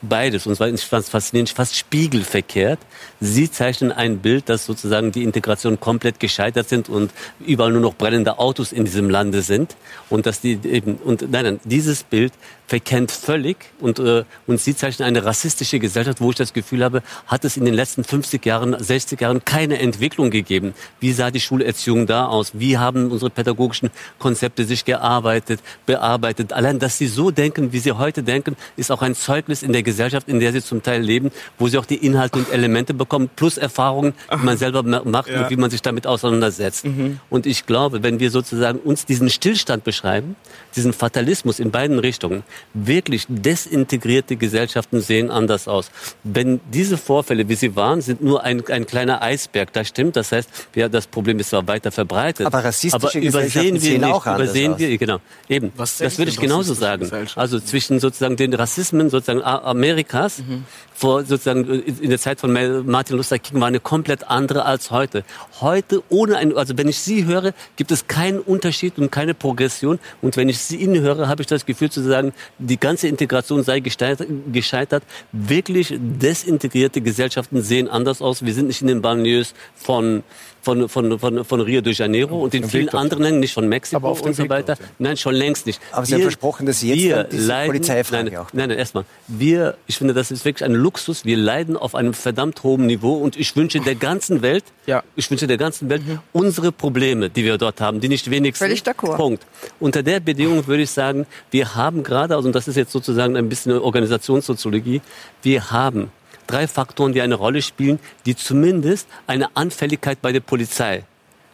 [0.02, 2.78] beides, und zwar faszinierend, fast spiegelverkehrt.
[3.20, 7.94] Sie zeichnen ein Bild, dass sozusagen die Integration komplett gescheitert sind und überall nur noch
[7.94, 9.76] brennende Autos in diesem Lande sind.
[10.08, 12.32] Und dass die eben, und nein, nein, dieses Bild
[12.70, 17.02] verkennt völlig und, äh, und sie zeichnen eine rassistische Gesellschaft, wo ich das Gefühl habe,
[17.26, 20.74] hat es in den letzten 50 Jahren, 60 Jahren keine Entwicklung gegeben.
[21.00, 22.52] Wie sah die Schulerziehung da aus?
[22.54, 23.90] Wie haben unsere pädagogischen
[24.20, 26.52] Konzepte sich gearbeitet, bearbeitet?
[26.52, 29.82] Allein, dass sie so denken, wie sie heute denken, ist auch ein Zeugnis in der
[29.82, 33.30] Gesellschaft, in der sie zum Teil leben, wo sie auch die Inhalte und Elemente bekommen,
[33.34, 35.42] plus Erfahrungen, die man selber macht ja.
[35.42, 36.84] und wie man sich damit auseinandersetzt.
[36.84, 37.18] Mhm.
[37.30, 40.36] Und ich glaube, wenn wir sozusagen uns diesen Stillstand beschreiben,
[40.76, 42.44] diesen Fatalismus in beiden Richtungen,
[42.74, 45.90] wirklich desintegrierte Gesellschaften sehen anders aus.
[46.24, 50.16] Wenn diese Vorfälle, wie sie waren, sind nur ein, ein kleiner Eisberg, das stimmt.
[50.16, 52.46] Das heißt, ja, das Problem ist zwar weiter verbreitet.
[52.46, 55.72] Aber rassistische aber übersehen wir nicht, auch übersehen wir, genau, eben.
[55.76, 57.10] das würde ich genauso sagen.
[57.36, 60.64] Also zwischen sozusagen den Rassismen sozusagen Amerikas mhm
[61.00, 62.52] vor sozusagen in der Zeit von
[62.84, 65.24] Martin Luther King war eine komplett andere als heute.
[65.62, 69.98] Heute ohne ein, also wenn ich Sie höre, gibt es keinen Unterschied und keine Progression.
[70.20, 73.62] Und wenn ich Sie Ihnen höre, habe ich das Gefühl zu sagen, die ganze Integration
[73.62, 75.02] sei gescheitert.
[75.32, 78.44] Wirklich desintegrierte Gesellschaften sehen anders aus.
[78.44, 80.22] Wir sind nicht in den Banlieues von
[80.62, 84.12] von, von, von, von Rio de Janeiro und in vielen anderen Ländern, nicht von Mexiko
[84.12, 84.76] und so weiter.
[84.98, 85.80] Nein, schon längst nicht.
[85.92, 88.52] Aber Sie wir, haben versprochen, dass Sie jetzt wir diese leiden, Polizeifrage nein, auch.
[88.52, 89.04] Nein, nein, erstmal.
[89.26, 90.89] Wir, ich finde, das ist wirklich ein Luxus.
[91.24, 95.02] Wir leiden auf einem verdammt hohen Niveau und ich wünsche der ganzen Welt, ja.
[95.16, 96.20] ich wünsche der ganzen Welt mhm.
[96.32, 98.66] unsere Probleme, die wir dort haben, die nicht wenigstens.
[98.66, 99.16] Völlig d'accord.
[99.16, 99.46] Punkt.
[99.78, 103.48] Unter der Bedingung würde ich sagen, wir haben gerade, also das ist jetzt sozusagen ein
[103.48, 105.00] bisschen Organisationssoziologie,
[105.42, 106.10] wir haben
[106.46, 111.04] drei Faktoren, die eine Rolle spielen, die zumindest eine Anfälligkeit bei der Polizei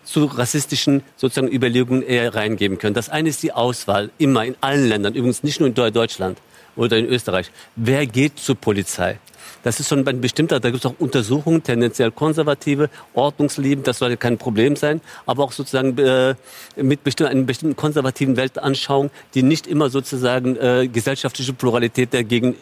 [0.04, 2.94] zu rassistischen sozusagen Überlegungen eher reingeben können.
[2.94, 6.38] Das eine ist die Auswahl, immer in allen Ländern, übrigens nicht nur in Deutschland
[6.76, 7.50] oder in Österreich.
[7.74, 9.18] Wer geht zur Polizei?
[9.66, 14.16] Das ist schon ein bestimmter, da gibt es auch Untersuchungen, tendenziell konservative, ordnungsliebend, das sollte
[14.16, 16.36] kein Problem sein, aber auch sozusagen äh,
[16.76, 22.54] mit bestimm einer bestimmten konservativen Weltanschauung, die nicht immer sozusagen äh, gesellschaftliche Pluralität dagegen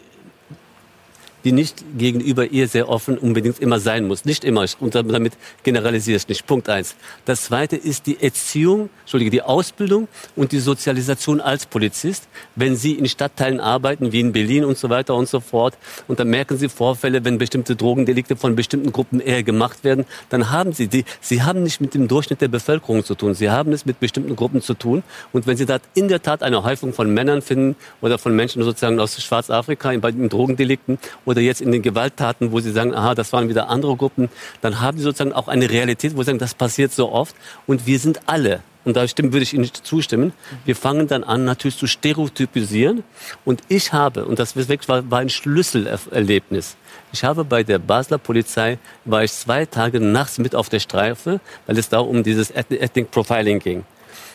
[1.44, 4.24] die nicht gegenüber ihr sehr offen unbedingt immer sein muss.
[4.24, 4.64] Nicht immer.
[4.80, 6.46] Und damit generalisiere ich nicht.
[6.46, 6.96] Punkt eins.
[7.24, 12.28] Das zweite ist die Erziehung, Entschuldige, die Ausbildung und die Sozialisation als Polizist.
[12.56, 15.76] Wenn Sie in Stadtteilen arbeiten, wie in Berlin und so weiter und so fort,
[16.08, 20.50] und dann merken Sie Vorfälle, wenn bestimmte Drogendelikte von bestimmten Gruppen eher gemacht werden, dann
[20.50, 23.34] haben Sie die, Sie haben nicht mit dem Durchschnitt der Bevölkerung zu tun.
[23.34, 25.02] Sie haben es mit bestimmten Gruppen zu tun.
[25.32, 28.62] Und wenn Sie dort in der Tat eine Häufung von Männern finden oder von Menschen
[28.62, 33.14] sozusagen aus Schwarzafrika in, in Drogendelikten oder jetzt in den Gewalttaten, wo sie sagen, aha,
[33.14, 34.28] das waren wieder andere Gruppen,
[34.60, 37.34] dann haben sie sozusagen auch eine Realität, wo sie sagen, das passiert so oft
[37.66, 40.32] und wir sind alle und da würde ich Ihnen zustimmen.
[40.64, 43.02] Wir fangen dann an, natürlich zu stereotypisieren.
[43.44, 46.76] Und ich habe, und das war ein Schlüsselerlebnis.
[47.12, 51.40] Ich habe bei der Basler Polizei, war ich zwei Tage nachts mit auf der Streife,
[51.66, 53.84] weil es da um dieses Ethnic Profiling ging.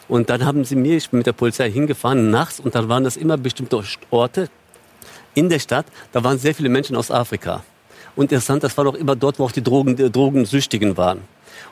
[0.07, 3.03] Und dann haben sie mir, ich bin mit der Polizei hingefahren, nachts, und dann waren
[3.03, 4.49] das immer bestimmte Orte,
[5.33, 7.63] in der Stadt, da waren sehr viele Menschen aus Afrika.
[8.15, 11.21] Und interessant, das war doch immer dort, wo auch die, Drogen, die Drogensüchtigen waren.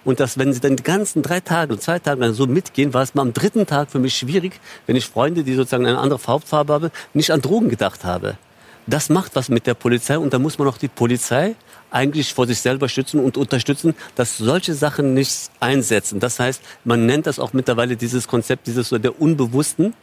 [0.04, 3.16] Und dass, wenn sie dann die ganzen drei Tage, zwei Tage so mitgehen, war es
[3.16, 6.74] mal am dritten Tag für mich schwierig, wenn ich Freunde, die sozusagen eine andere Hauptfarbe
[6.74, 8.38] haben, nicht an Drogen gedacht habe.
[8.86, 11.56] Das macht was mit der Polizei und da muss man auch die Polizei
[11.92, 16.22] eigentlich vor sich selber schützen und unterstützen, dass solche Sachen nicht einsetzen.
[16.22, 19.94] Das heißt, man nennt das auch mittlerweile dieses Konzept dieses so der unbewussten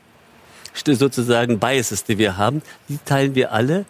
[0.74, 3.84] sozusagen Biases, die wir haben, die teilen wir alle.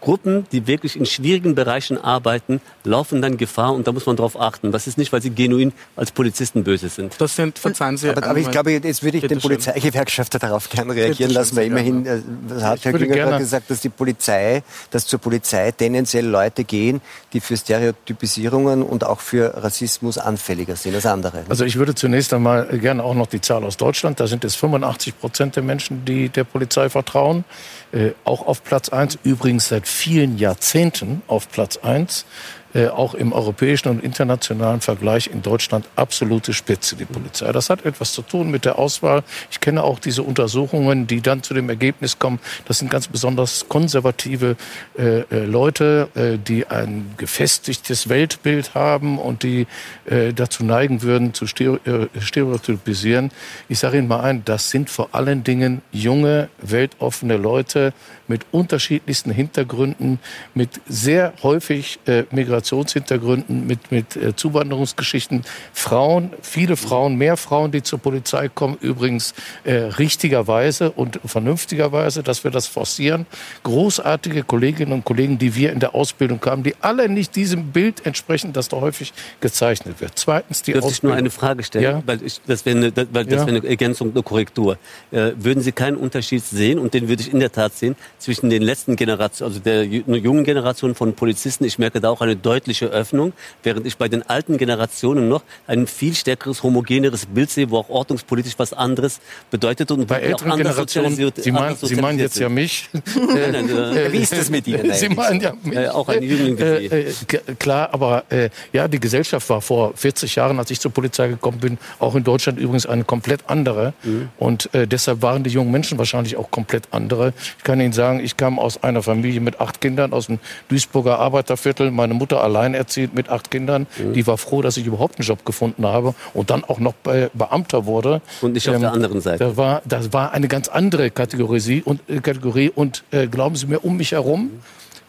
[0.00, 4.40] Gruppen, die wirklich in schwierigen Bereichen arbeiten, laufen dann Gefahr und da muss man darauf
[4.40, 4.72] achten.
[4.72, 7.14] Das ist nicht, weil sie genuin als Polizisten böse sind.
[7.18, 8.08] Das sind, verzeihen Sie.
[8.08, 12.06] Aber, aber ich glaube, jetzt würde ich den Polizeigewerkschafter darauf gerne reagieren lassen, weil immerhin
[12.06, 12.20] äh,
[12.62, 17.00] hat Herr Günger gesagt, dass die Polizei, dass zur Polizei tendenziell Leute gehen,
[17.32, 21.44] die für Stereotypisierungen und auch für Rassismus anfälliger sind als andere.
[21.48, 24.54] Also ich würde zunächst einmal gerne auch noch die Zahl aus Deutschland, da sind es
[24.54, 27.44] 85 Prozent der Menschen, die der Polizei vertrauen,
[27.92, 29.18] äh, auch auf Platz eins.
[29.22, 32.24] Übrigens seit vielen Jahrzehnten auf Platz eins.
[32.72, 37.50] Äh, auch im europäischen und internationalen Vergleich in Deutschland absolute Spitze, die Polizei.
[37.52, 39.24] Das hat etwas zu tun mit der Auswahl.
[39.50, 43.68] Ich kenne auch diese Untersuchungen, die dann zu dem Ergebnis kommen, das sind ganz besonders
[43.68, 44.56] konservative
[44.96, 49.66] äh, äh Leute, äh, die ein gefestigtes Weltbild haben und die
[50.04, 53.30] äh, dazu neigen würden, zu stereotypisieren.
[53.68, 57.92] Ich sage Ihnen mal ein, das sind vor allen Dingen junge, weltoffene Leute,
[58.30, 60.20] mit unterschiedlichsten Hintergründen,
[60.54, 62.22] mit sehr häufig äh,
[62.60, 65.42] Migrationshintergründen, mit, mit äh, Zuwanderungsgeschichten.
[65.72, 69.34] Frauen, viele Frauen, mehr Frauen, die zur Polizei kommen, übrigens
[69.64, 73.26] äh, richtigerweise und vernünftigerweise, dass wir das forcieren.
[73.62, 78.04] Großartige Kolleginnen und Kollegen, die wir in der Ausbildung haben, die alle nicht diesem Bild
[78.06, 80.12] entsprechen, das da häufig gezeichnet wird.
[80.16, 80.92] Zweitens die Dürfte Ausbildung.
[80.92, 82.02] ich nur eine Frage stellen, ja?
[82.04, 84.78] weil ich, das wäre eine, das wäre eine Ergänzung, eine Korrektur.
[85.10, 88.50] Äh, würden Sie keinen Unterschied sehen, und den würde ich in der Tat sehen, zwischen
[88.50, 91.64] den letzten Generationen, also der jungen Generation von Polizisten.
[91.64, 93.32] Ich merke da auch eine deutliche Öffnung,
[93.62, 97.88] während ich bei den alten Generationen noch ein viel stärkeres, homogeneres Bild sehe, wo auch
[97.88, 99.20] ordnungspolitisch was anderes
[99.52, 101.14] bedeutet und bei älteren Generationen.
[101.14, 102.88] Sie, meinen, Sie meinen jetzt ja mich.
[102.92, 104.92] nein, nein, äh, Wie ist das mit Ihnen?
[104.94, 105.76] Sie meinen ja mich.
[105.76, 106.58] Äh, auch ein Jüngling.
[106.58, 107.12] Äh, äh,
[107.56, 111.58] klar, aber äh, ja, die Gesellschaft war vor 40 Jahren, als ich zur Polizei gekommen
[111.58, 113.94] bin, auch in Deutschland übrigens eine komplett andere.
[114.02, 114.28] Mhm.
[114.38, 117.32] Und äh, deshalb waren die jungen Menschen wahrscheinlich auch komplett andere.
[117.58, 121.20] Ich kann Ihnen sagen, ich kam aus einer Familie mit acht Kindern aus dem Duisburger
[121.20, 121.92] Arbeiterviertel.
[121.92, 123.86] Meine Mutter allein erzählt mit acht Kindern.
[123.98, 124.12] Mhm.
[124.12, 127.30] Die war froh, dass ich überhaupt einen Job gefunden habe und dann auch noch Be
[127.34, 128.20] Beamter wurde.
[128.40, 129.44] Und nicht auf ähm, der anderen Seite.
[129.44, 133.66] Das war, das war eine ganz andere Kategorie und, äh, Kategorie und äh, glauben Sie
[133.66, 134.60] mir, um mich herum mhm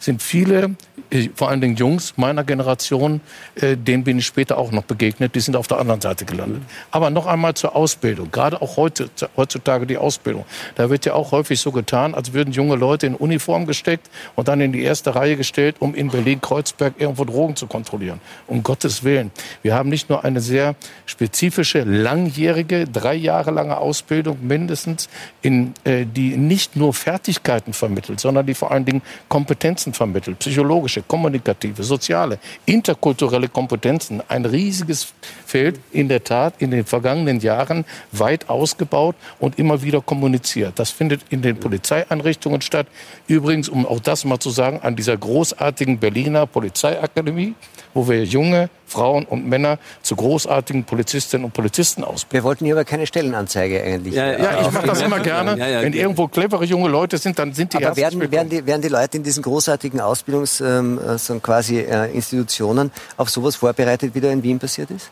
[0.02, 0.74] sind viele,
[1.10, 3.20] äh, vor allen Dingen Jungs meiner Generation,
[3.54, 6.62] äh, denen bin ich später auch noch begegnet, die sind auf der anderen Seite gelandet.
[6.90, 10.44] Aber noch einmal zur Ausbildung, gerade auch heute, heutzutage die Ausbildung.
[10.74, 14.48] Da wird ja auch häufig so getan, als würden junge Leute in Uniform gesteckt und
[14.48, 18.20] dann in die erste Reihe gestellt, um in Berlin-Kreuzberg irgendwo Drogen zu kontrollieren.
[18.48, 19.30] Um Gottes Willen.
[19.62, 20.74] Wir haben nicht nur eine sehr
[21.06, 25.08] spezifische, langjährige, drei Jahre lange Ausbildung mindestens,
[25.42, 30.38] in, äh, die nicht nur Fertigkeiten vermittelt, sondern die vor allen Dingen Kompetenzen Kompetenzen vermittelt,
[30.38, 34.22] psychologische, kommunikative, soziale, interkulturelle Kompetenzen.
[34.28, 35.12] Ein riesiges
[35.46, 40.78] Feld, in der Tat in den vergangenen Jahren weit ausgebaut und immer wieder kommuniziert.
[40.78, 42.86] Das findet in den Polizeieinrichtungen statt.
[43.28, 47.54] Übrigens, um auch das mal zu sagen, an dieser großartigen Berliner Polizeiakademie,
[47.94, 52.32] wo wir junge Frauen und Männer zu großartigen Polizistinnen und Polizisten ausbilden.
[52.32, 54.14] Wir wollten hier aber keine Stellenanzeige eigentlich.
[54.14, 55.58] Ja, ja, ja ich mache das immer gerne.
[55.58, 58.66] Ja, ja, Wenn irgendwo clevere junge Leute sind, dann sind die Aber werden, werden, die,
[58.66, 64.14] werden die Leute in diesen großartigen Ausbildungs, ähm, so quasi äh, Institutionen auf sowas vorbereitet,
[64.14, 65.10] wie da in Wien passiert ist?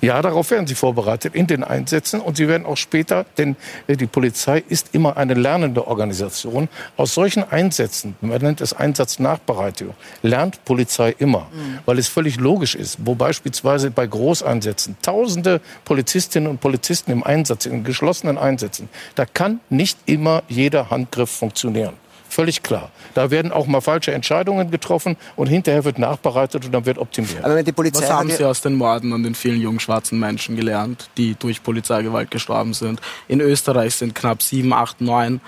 [0.00, 3.56] Ja, darauf werden sie vorbereitet in den Einsätzen und sie werden auch später, denn
[3.86, 6.68] äh, die Polizei ist immer eine lernende Organisation.
[6.96, 11.78] Aus solchen Einsätzen, man nennt es Einsatznachbereitung, lernt Polizei immer, mhm.
[11.86, 17.66] weil es völlig logisch ist, wo beispielsweise bei Großeinsätzen tausende Polizistinnen und Polizisten im Einsatz,
[17.66, 22.03] in geschlossenen Einsätzen, da kann nicht immer jeder Handgriff funktionieren.
[22.34, 22.90] Völlig klar.
[23.14, 27.44] Da werden auch mal falsche Entscheidungen getroffen und hinterher wird nachbereitet und dann wird optimiert.
[27.44, 30.18] Aber wenn die Polizei Was haben Sie aus den Morden an den vielen jungen schwarzen
[30.18, 33.00] Menschen gelernt, die durch Polizeigewalt gestorben sind?
[33.28, 35.40] In Österreich sind knapp sieben, acht, neun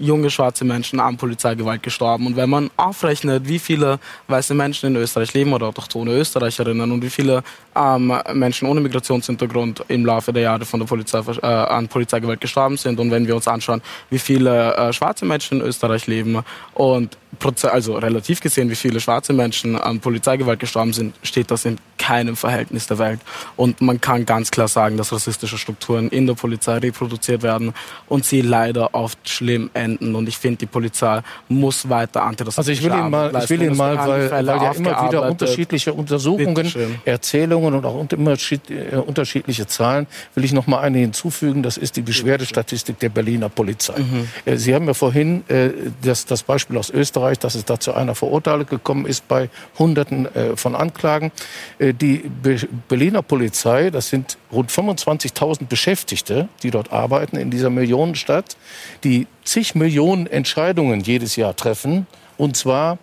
[0.00, 2.26] junge schwarze Menschen an Polizeigewalt gestorben.
[2.26, 7.02] Und wenn man aufrechnet, wie viele weiße Menschen in Österreich leben oder autochtone Österreicherinnen und
[7.02, 7.44] wie viele
[7.76, 12.76] ähm, Menschen ohne Migrationshintergrund im Laufe der Jahre von der Polizei, äh, an Polizeigewalt gestorben
[12.76, 16.42] sind und wenn wir uns anschauen, wie viele äh, schwarze Menschen in Österreich leben
[16.74, 17.16] und
[17.64, 22.36] also relativ gesehen, wie viele schwarze Menschen an Polizeigewalt gestorben sind, steht das in keinem
[22.36, 23.20] Verhältnis der Welt.
[23.56, 27.72] Und man kann ganz klar sagen, dass rassistische Strukturen in der Polizei reproduziert werden
[28.08, 30.14] und sie leider oft schlimm enden.
[30.14, 33.62] Und ich finde, die Polizei muss weiter antirassistische Also ich will Ihnen mal, ich will
[33.62, 40.06] Ihnen mal weil, weil ja immer wieder unterschiedliche Untersuchungen, Erzählungen und auch äh, unterschiedliche Zahlen,
[40.34, 41.62] will ich noch mal eine hinzufügen.
[41.62, 43.98] Das ist die Beschwerdestatistik der Berliner Polizei.
[43.98, 44.28] Mhm.
[44.44, 45.70] Äh, sie haben ja vorhin äh,
[46.02, 49.48] das, das Beispiel aus Österreich dass es da zu einer Verurteilung gekommen ist bei
[49.78, 51.32] Hunderten von Anklagen.
[51.78, 52.56] Die Be
[52.88, 58.56] Berliner Polizei, das sind rund 25.000 Beschäftigte, die dort arbeiten in dieser Millionenstadt,
[59.04, 62.06] die zig Millionen Entscheidungen jedes Jahr treffen.
[62.36, 62.98] Und zwar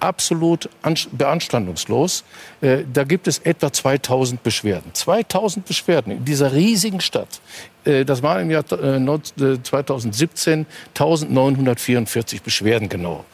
[0.00, 0.68] absolut
[1.12, 2.24] beanstandungslos.
[2.60, 4.92] Äh, da gibt es etwa 2000 Beschwerden.
[4.92, 7.40] 2000 Beschwerden in dieser riesigen Stadt.
[7.86, 10.64] Äh, das waren im Jahr 2017 äh,
[10.98, 13.24] 1944 Beschwerden genau.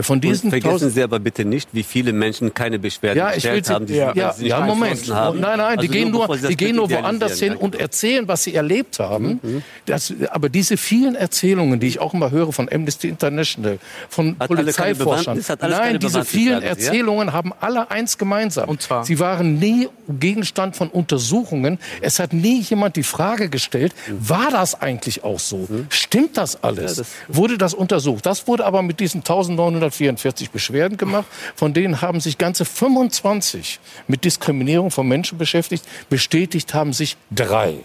[0.00, 3.70] Von diesen Und vergessen Sie aber bitte nicht, wie viele Menschen keine Beschwerden ja, gestellt
[3.70, 5.08] haben, die ja, ja, ja Moment.
[5.12, 5.40] Haben.
[5.40, 8.54] Nein, nein, also die gehen nur, die gehen nur woanders hin und erzählen, was sie
[8.54, 9.40] erlebt haben.
[9.42, 9.62] Mhm.
[9.86, 14.48] Das, aber diese vielen Erzählungen, die ich auch immer höre von Amnesty International, von hat
[14.48, 17.32] Polizeiforschern, nein, die diese vielen Erzählungen ja?
[17.32, 18.68] haben alle eins gemeinsam.
[18.68, 19.04] Und zwar?
[19.04, 21.78] Sie waren nie Gegenstand von Untersuchungen.
[22.00, 23.99] Es hat nie jemand die Frage gestellt, mhm.
[24.08, 25.66] War das eigentlich auch so?
[25.68, 25.86] Mhm.
[25.90, 26.96] Stimmt das alles?
[26.96, 28.26] Ja, das wurde das untersucht?
[28.26, 31.26] Das wurde aber mit diesen 1944 Beschwerden gemacht.
[31.54, 35.84] Von denen haben sich ganze 25 mit Diskriminierung von Menschen beschäftigt.
[36.08, 37.76] Bestätigt haben sich drei.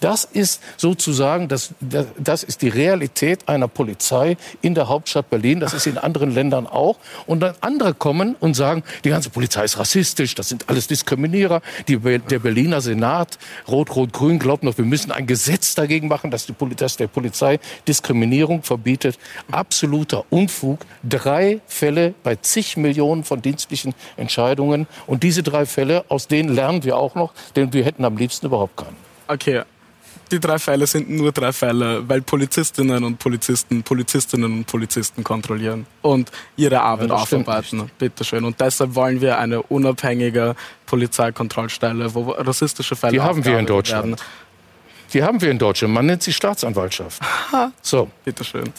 [0.00, 1.74] Das ist sozusagen, das,
[2.18, 5.60] das ist die Realität einer Polizei in der Hauptstadt Berlin.
[5.60, 6.96] Das ist in anderen Ländern auch.
[7.26, 11.60] Und dann andere kommen und sagen, die ganze Polizei ist rassistisch, das sind alles Diskriminierer.
[11.86, 13.38] Die, der Berliner Senat,
[13.68, 18.62] Rot-Rot-Grün, glaubt noch, wir müssen ein Gesetz dagegen machen, dass, die, dass der Polizei Diskriminierung
[18.62, 19.18] verbietet.
[19.50, 20.80] Absoluter Unfug.
[21.06, 24.86] Drei Fälle bei zig Millionen von dienstlichen Entscheidungen.
[25.06, 28.46] Und diese drei Fälle, aus denen lernen wir auch noch, denn wir hätten am liebsten
[28.46, 28.96] überhaupt keinen.
[29.28, 29.62] Okay,
[30.30, 35.86] die drei Fälle sind nur drei Fälle, weil Polizistinnen und Polizisten Polizistinnen und Polizisten kontrollieren
[36.02, 37.90] und ihre Arbeit ja, aufarbeiten.
[37.98, 38.44] Bitteschön.
[38.44, 40.54] Und deshalb wollen wir eine unabhängige
[40.86, 44.04] Polizeikontrollstelle, wo rassistische Fälle Die haben wir in Deutschland.
[44.04, 44.16] Werden.
[45.12, 45.92] Die haben wir in Deutschland.
[45.92, 47.20] Man nennt sie Staatsanwaltschaft.
[47.82, 48.08] so.
[48.24, 48.72] Bitteschön.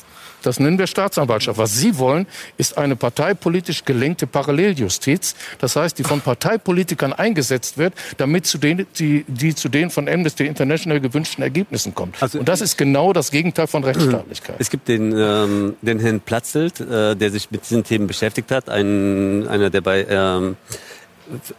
[0.43, 1.57] Das nennen wir Staatsanwaltschaft.
[1.57, 2.27] Was Sie wollen,
[2.57, 5.35] ist eine parteipolitisch gelenkte Paralleljustiz.
[5.59, 10.07] Das heißt, die von Parteipolitikern eingesetzt wird, damit zu den, die, die zu den von
[10.07, 12.21] Amnesty International gewünschten Ergebnissen kommt.
[12.21, 14.55] Also, Und das ist genau das Gegenteil von Rechtsstaatlichkeit.
[14.59, 18.69] Es gibt den, ähm, den Herrn Platzelt, äh, der sich mit diesen Themen beschäftigt hat,
[18.69, 20.57] ein, einer, der bei ähm,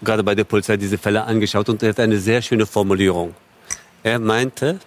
[0.02, 3.34] gerade bei der Polizei diese Fälle angeschaut und er hat eine sehr schöne Formulierung.
[4.02, 4.80] Er meinte,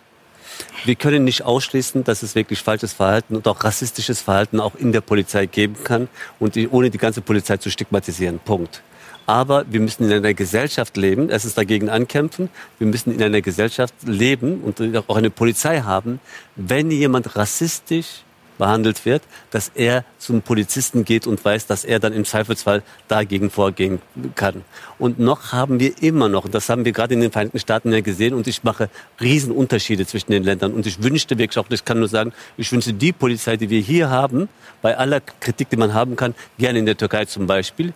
[0.86, 4.92] wir können nicht ausschließen, dass es wirklich falsches Verhalten und auch rassistisches Verhalten auch in
[4.92, 6.08] der Polizei geben kann
[6.40, 8.40] und die, ohne die ganze Polizei zu stigmatisieren.
[8.40, 8.82] Punkt.
[9.28, 12.50] Aber wir müssen in einer Gesellschaft leben, ist dagegen ankämpfen.
[12.78, 14.80] Wir müssen in einer Gesellschaft leben und
[15.10, 16.20] auch eine Polizei haben.
[16.56, 18.25] Wenn jemand rassistisch
[18.58, 23.50] behandelt wird, dass er zum Polizisten geht und weiß, dass er dann im Zweifelsfall dagegen
[23.50, 24.02] vorgehen
[24.36, 24.64] kann.
[24.98, 28.02] Und noch haben wir immer noch, das haben wir gerade in den Vereinigten Staaten ja
[28.02, 28.90] gesehen, und ich mache
[29.22, 30.74] Riesenunterschiede zwischen den Ländern.
[30.74, 33.82] Und ich wünschte wirklich auch, ich kann nur sagen, ich wünsche die Polizei, die wir
[33.82, 34.50] hier haben,
[34.82, 37.94] bei aller Kritik, die man haben kann, gerne in der Türkei zum Beispiel,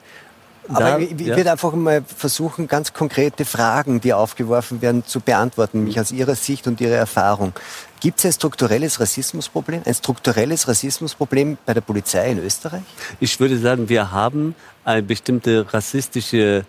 [0.73, 1.35] aber ich, ich ja.
[1.35, 6.35] würde einfach mal versuchen, ganz konkrete Fragen, die aufgeworfen werden, zu beantworten, mich aus Ihrer
[6.35, 7.53] Sicht und Ihrer Erfahrung.
[7.99, 12.83] Gibt es ein strukturelles Rassismusproblem, ein strukturelles Rassismusproblem bei der Polizei in Österreich?
[13.19, 14.55] Ich würde sagen, wir haben
[14.85, 16.65] eine bestimmte rassistische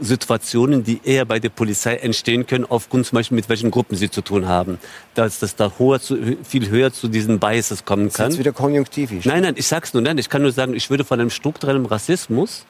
[0.00, 4.10] Situationen, die eher bei der Polizei entstehen können, aufgrund zum Beispiel mit welchen Gruppen sie
[4.10, 4.78] zu tun haben.
[5.14, 8.26] Dass das da hoher zu, viel höher zu diesen Biases kommen kann.
[8.26, 9.24] Das ist wieder konjunktivisch.
[9.24, 11.86] Nein, nein, ich sag's nur, nein, ich kann nur sagen, ich würde von einem strukturellen
[11.86, 12.64] Rassismus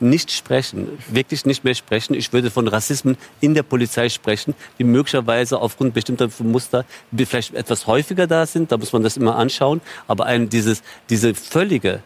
[0.00, 2.14] nicht sprechen, wirklich nicht mehr sprechen.
[2.14, 6.84] Ich würde von Rassismen in der Polizei sprechen, die möglicherweise aufgrund bestimmter Muster
[7.14, 8.72] vielleicht etwas häufiger da sind.
[8.72, 9.80] Da muss man das immer anschauen.
[10.06, 12.00] Aber ein, dieses, diese völlige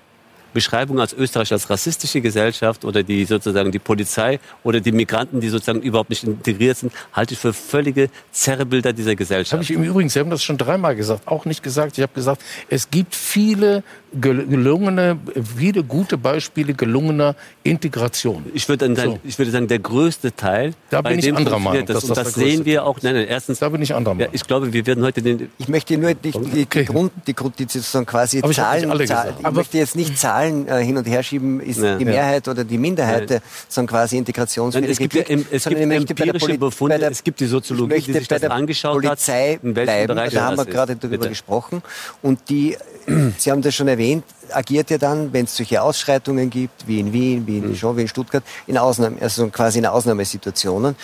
[0.52, 5.48] Beschreibung als Österreich als rassistische Gesellschaft oder die sozusagen die Polizei oder die Migranten, die
[5.48, 9.52] sozusagen überhaupt nicht integriert sind, halte ich für völlige Zerrebilder dieser Gesellschaft.
[9.52, 11.98] Habe ich im Übrigen, Sie haben das schon dreimal gesagt, auch nicht gesagt.
[11.98, 13.82] Ich habe gesagt, es gibt viele
[14.12, 15.18] gelungene,
[15.56, 18.44] viele gute Beispiele gelungener Integration.
[18.54, 19.18] Ich würde, dann, so.
[19.22, 20.72] ich würde sagen, der größte Teil.
[20.90, 21.86] Da bin ich anderer Meinung.
[21.86, 23.00] Das, und das sehen wir auch.
[23.02, 23.60] Nein, nein, erstens.
[23.60, 24.32] Da bin ich anderer Meinung.
[24.32, 25.50] Ja, ich glaube, wir werden heute den.
[25.58, 29.00] Ich möchte nur die, die, die Grund, die, die sozusagen quasi Aber Zahlen.
[29.00, 31.96] Ich, Zahl, ich möchte jetzt nicht Zahlen äh, hin und her schieben, ist ja.
[31.96, 34.90] die Mehrheit oder die Minderheit, sondern quasi Integrationsfähige.
[34.90, 38.42] Es gibt, ja, es gibt empirische Befunde, der, es gibt die Soziologie, die sich das
[38.44, 39.62] angeschaut Polizei hat.
[39.62, 41.82] Polizei bleiben, da haben wir gerade darüber gesprochen.
[42.22, 42.76] Und die,
[43.38, 43.99] Sie haben das schon erwähnt,
[44.52, 47.72] agiert ja dann, wenn es solche Ausschreitungen gibt, wie in Wien, wie in mhm.
[47.72, 50.96] Dijon, wie in Stuttgart, in Ausnahme, also quasi in Ausnahmesituationen.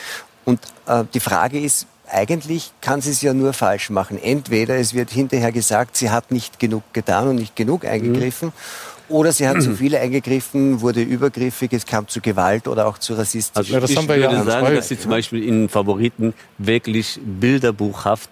[0.44, 4.18] Und äh, die Frage ist, eigentlich kann sie es ja nur falsch machen.
[4.22, 9.14] Entweder es wird hinterher gesagt, sie hat nicht genug getan und nicht genug eingegriffen, mhm.
[9.14, 13.14] oder sie hat zu viel eingegriffen, wurde übergriffig, es kam zu Gewalt oder auch zu
[13.14, 13.56] rassistisch.
[13.56, 16.32] Also ja, das ich haben wir würde ja sagen, dass sie zum Beispiel in Favoriten
[16.58, 18.30] wirklich bilderbuchhaft,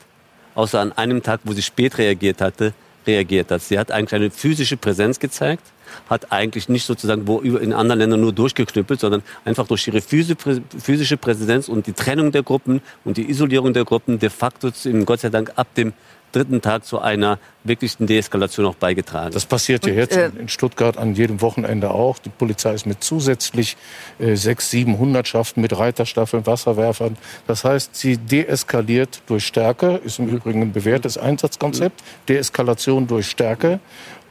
[0.54, 2.74] außer an einem Tag, wo sie spät reagiert hatte,
[3.06, 3.62] reagiert hat.
[3.62, 5.64] Sie hat eigentlich eine physische Präsenz gezeigt,
[6.08, 11.16] hat eigentlich nicht sozusagen wo in anderen Ländern nur durchgeknüppelt, sondern einfach durch ihre physische
[11.16, 14.70] Präsenz und die Trennung der Gruppen und die Isolierung der Gruppen de facto,
[15.04, 15.92] Gott sei Dank, ab dem
[16.34, 19.32] dritten Tag zu einer wirklichen Deeskalation auch beigetragen.
[19.32, 22.18] Das passiert ja jetzt äh, in Stuttgart an jedem Wochenende auch.
[22.18, 23.76] Die Polizei ist mit zusätzlich
[24.18, 27.16] äh, sechs, sieben Hundertschaften mit Reiterstaffeln, Wasserwerfern.
[27.46, 32.02] Das heißt, sie deeskaliert durch Stärke, ist im Übrigen ein bewährtes Einsatzkonzept.
[32.28, 33.80] Deeskalation durch Stärke.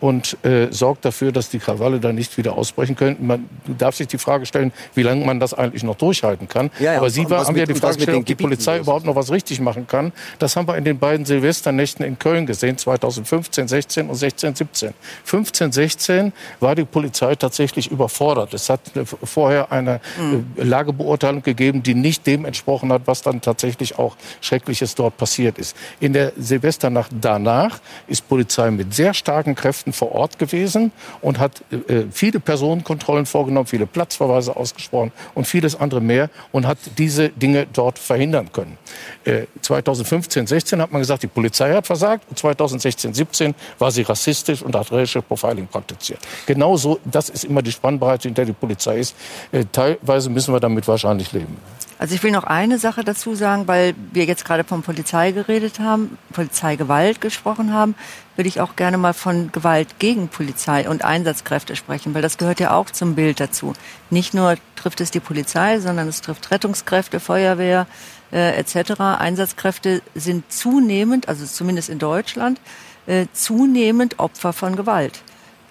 [0.04, 3.26] Und äh, sorgt dafür, dass die Krawalle da nicht wieder ausbrechen können.
[3.26, 6.72] Man darf sich die Frage stellen, wie lange man das eigentlich noch durchhalten kann.
[6.80, 9.16] Ja, ja, Aber Sie war, haben ja die Frage gestellt, ob die Polizei überhaupt noch
[9.16, 10.12] was richtig machen kann.
[10.40, 14.94] Das haben wir in den beiden Silvesternächten in Köln gesehen, 2015, 16 und 16, 17.
[15.24, 18.54] 15, 16 war die Polizei tatsächlich überfordert.
[18.54, 18.82] Es hat
[19.24, 20.48] vorher eine mhm.
[20.58, 25.78] Lagebeurteilung gegeben, die nicht dem entsprochen hat, was dann tatsächlich auch Schreckliches dort passiert ist.
[26.02, 30.92] In der Silvesternacht danach ist Polizei mit sehr starken Kräften vor Ort gewesen
[31.22, 36.78] und hat äh, viele Personenkontrollen vorgenommen, viele Platzverweise ausgesprochen und vieles andere mehr und hat
[36.98, 38.78] diese Dinge dort verhindern können.
[39.26, 44.02] Äh, 2015, 16 hat man gesagt, die Polizei hat versagt und 2016, 17 war sie
[44.02, 46.20] rassistisch und hat racial Profiling praktiziert.
[46.46, 49.16] Genauso, das ist immer die Spannbreite, in der die Polizei ist.
[49.52, 51.58] Äh, teilweise müssen wir damit wahrscheinlich leben.
[52.00, 55.80] Also ich will noch eine Sache dazu sagen, weil wir jetzt gerade von Polizei geredet
[55.80, 57.96] haben, Polizeigewalt gesprochen haben,
[58.36, 62.60] würde ich auch gerne mal von Gewalt gegen Polizei und Einsatzkräfte sprechen, weil das gehört
[62.60, 63.74] ja auch zum Bild dazu.
[64.10, 67.88] Nicht nur trifft es die Polizei, sondern es trifft Rettungskräfte, Feuerwehr
[68.32, 69.00] äh, etc.
[69.00, 72.60] Einsatzkräfte sind zunehmend, also zumindest in Deutschland,
[73.06, 75.22] äh, zunehmend Opfer von Gewalt.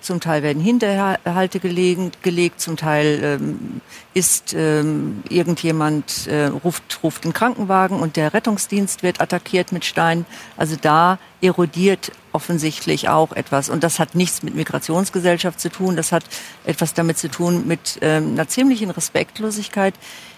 [0.02, 3.80] Zum Teil werden Hinterhalte gelegen, gelegt, zum Teil ähm,
[4.14, 10.26] ist ähm, irgendjemand äh, ruft, ruft einen Krankenwagen und der Rettungsdienst wird attackiert mit Steinen.
[10.56, 13.68] Also da erodiert offensichtlich auch etwas.
[13.68, 15.96] Und das hat nichts mit Migrationsgesellschaft zu tun.
[15.96, 16.24] Das hat
[16.64, 19.94] etwas damit zu tun mit ähm, einer ziemlichen Respektlosigkeit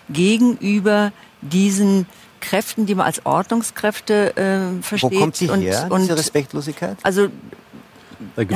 [0.08, 2.06] gegenüber diesen
[2.40, 5.12] Kräften, die man als Ordnungskräfte äh, versteht.
[5.12, 6.98] Wo kommt sie her, und, diese Respektlosigkeit?
[7.02, 7.28] Also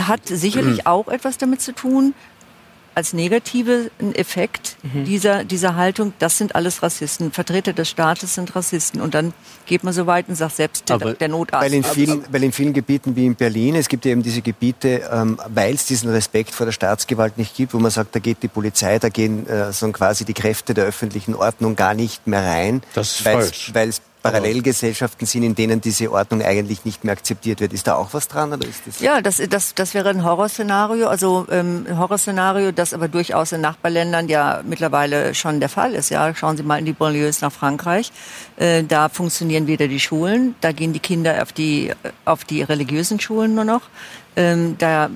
[0.07, 2.15] hat sicherlich auch etwas damit zu tun,
[2.99, 5.05] als negativen Effekt mhm.
[5.05, 7.31] dieser, dieser Haltung, das sind alles Rassisten.
[7.31, 9.01] Vertreter des Staates sind Rassisten.
[9.01, 9.33] Und dann
[9.67, 11.65] geht man so weit und sagt selbst der, der Notarzt.
[11.65, 15.09] Weil in, vielen, weil in vielen Gebieten wie in Berlin, es gibt eben diese Gebiete,
[15.13, 18.43] ähm, weil es diesen Respekt vor der Staatsgewalt nicht gibt, wo man sagt, da geht
[18.43, 22.43] die Polizei, da gehen äh, so quasi die Kräfte der öffentlichen Ordnung gar nicht mehr
[22.43, 22.83] rein.
[22.95, 23.71] Das ist falsch.
[23.75, 27.73] Weil es Parallelgesellschaften sind, in denen diese Ordnung eigentlich nicht mehr akzeptiert wird.
[27.73, 29.01] Ist da auch was dran oder ist das?
[29.01, 33.61] Ja, das, das, das wäre ein Horrorszenario, also ähm, ein Horrorszenario, das aber durchaus in
[33.61, 36.11] Nachbarländern ja mittlerweile schon der Fall ist.
[36.11, 38.13] Ja, schauen Sie mal in die Banlieues nach Frankreich.
[38.57, 41.93] Äh, da funktionieren wieder die Schulen, da gehen die Kinder auf die
[42.25, 43.83] auf die religiösen Schulen nur noch.
[44.37, 45.11] Ähm, da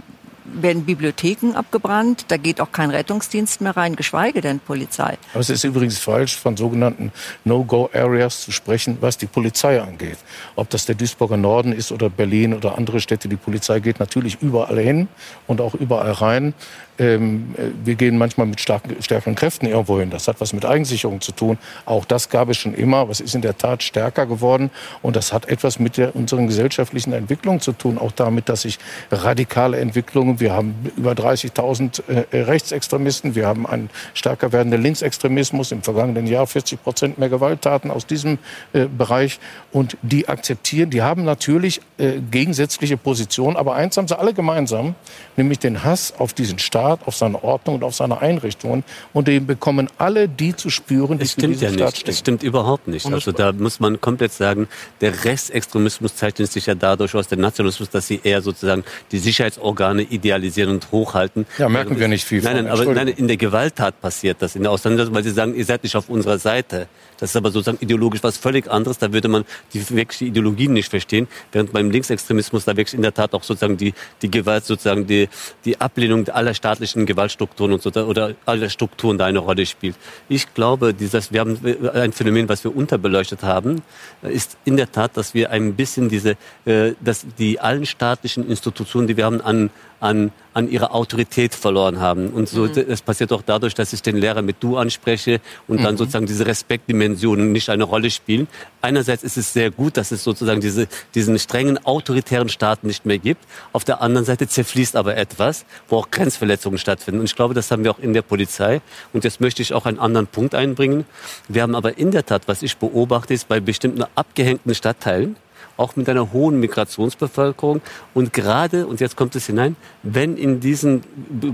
[0.45, 5.17] werden Bibliotheken abgebrannt, da geht auch kein Rettungsdienst mehr rein, geschweige denn Polizei.
[5.33, 7.13] Aber es ist übrigens falsch, von sogenannten
[7.45, 10.19] No-Go-Areas zu sprechen, was die Polizei angeht.
[10.57, 14.39] Ob das der Duisburger Norden ist oder Berlin oder andere Städte, die Polizei geht natürlich
[14.41, 15.09] überall hin
[15.47, 16.55] und auch überall rein.
[17.03, 20.11] Ähm, äh, wir gehen manchmal mit starken, stärkeren Kräften irgendwo hin.
[20.11, 21.59] Das hat was mit Eigensicherung zu tun.
[21.85, 23.09] Auch das gab es schon immer.
[23.09, 24.71] Was ist in der Tat stärker geworden?
[25.03, 27.99] Und das hat etwas mit der, unseren gesellschaftlichen Entwicklung zu tun.
[27.99, 28.79] Auch damit, dass sich
[29.11, 35.83] radikale Entwicklungen, wir haben über 30.000 äh, Rechtsextremisten, wir haben einen stärker werdenden Linksextremismus, im
[35.83, 38.39] vergangenen Jahr 40 Prozent mehr Gewalttaten aus diesem
[38.73, 39.41] äh, Bereich.
[39.73, 44.95] Und die akzeptieren, die haben natürlich äh, gegensätzliche Positionen, aber eins haben sie alle gemeinsam,
[45.37, 48.85] nämlich den Hass auf diesen Staat Staat, auf seine Ordnung und auf seine Einrichtungen.
[49.13, 51.97] Und den bekommen alle die zu spüren, die es stimmt für ja Staat nicht.
[51.99, 52.11] stehen.
[52.11, 53.07] Es stimmt überhaupt nicht.
[53.07, 54.69] Also da muss man komplett sagen,
[55.01, 60.03] der Rechtsextremismus zeichnet sich ja dadurch aus, der Nationalismus, dass sie eher sozusagen die Sicherheitsorgane
[60.03, 61.47] idealisieren und hochhalten.
[61.59, 64.63] Ja, merken wir nicht viel nein, Nein, aber nein, in der Gewalttat passiert das, in
[64.63, 66.89] der Auseinandersetzung, weil sie sagen, ihr seid nicht auf unserer Seite.
[67.23, 68.99] Das ist aber sozusagen ideologisch was völlig anderes.
[68.99, 71.29] Da würde man die wirkliche Ideologien nicht verstehen.
[71.53, 75.29] Während beim Linksextremismus da wirklich in der Tat auch sozusagen die, die Gewalt, sozusagen die,
[75.65, 79.95] die Ablehnung aller staatlichen Gewaltstrukturen und so, oder aller Strukturen da eine Rolle spielt.
[80.29, 81.61] Ich glaube, dieses, wir haben
[81.95, 83.83] ein Phänomen, was wir unterbeleuchtet haben,
[84.23, 89.07] ist in der Tat, dass wir ein bisschen diese, äh, dass die allen staatlichen Institutionen,
[89.07, 89.71] die wir haben, an,
[90.03, 92.29] an, an ihrer Autorität verloren haben.
[92.29, 92.73] Und so, mhm.
[92.89, 95.85] das passiert auch dadurch, dass ich den Lehrer mit Du anspreche und mhm.
[95.85, 98.49] dann sozusagen diese Respektdimensionen nicht eine Rolle spielen.
[98.81, 103.19] Einerseits ist es sehr gut, dass es sozusagen diese, diesen strengen autoritären Staat nicht mehr
[103.19, 103.45] gibt.
[103.73, 107.21] Auf der anderen Seite zerfließt aber etwas, wo auch Grenzverletzungen stattfinden.
[107.21, 108.81] Und ich glaube, das haben wir auch in der Polizei.
[109.13, 111.05] Und jetzt möchte ich auch einen anderen Punkt einbringen.
[111.49, 115.37] Wir haben aber in der Tat, was ich beobachte, ist bei bestimmten abgehängten Stadtteilen,
[115.77, 117.81] auch mit einer hohen Migrationsbevölkerung.
[118.15, 121.03] Und gerade, und jetzt kommt es hinein, wenn in diesen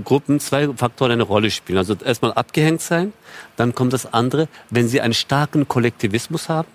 [0.03, 1.77] Gruppen zwei Faktoren eine Rolle spielen.
[1.77, 3.13] Also erstmal abgehängt sein,
[3.55, 6.67] dann kommt das andere, wenn sie einen starken Kollektivismus haben,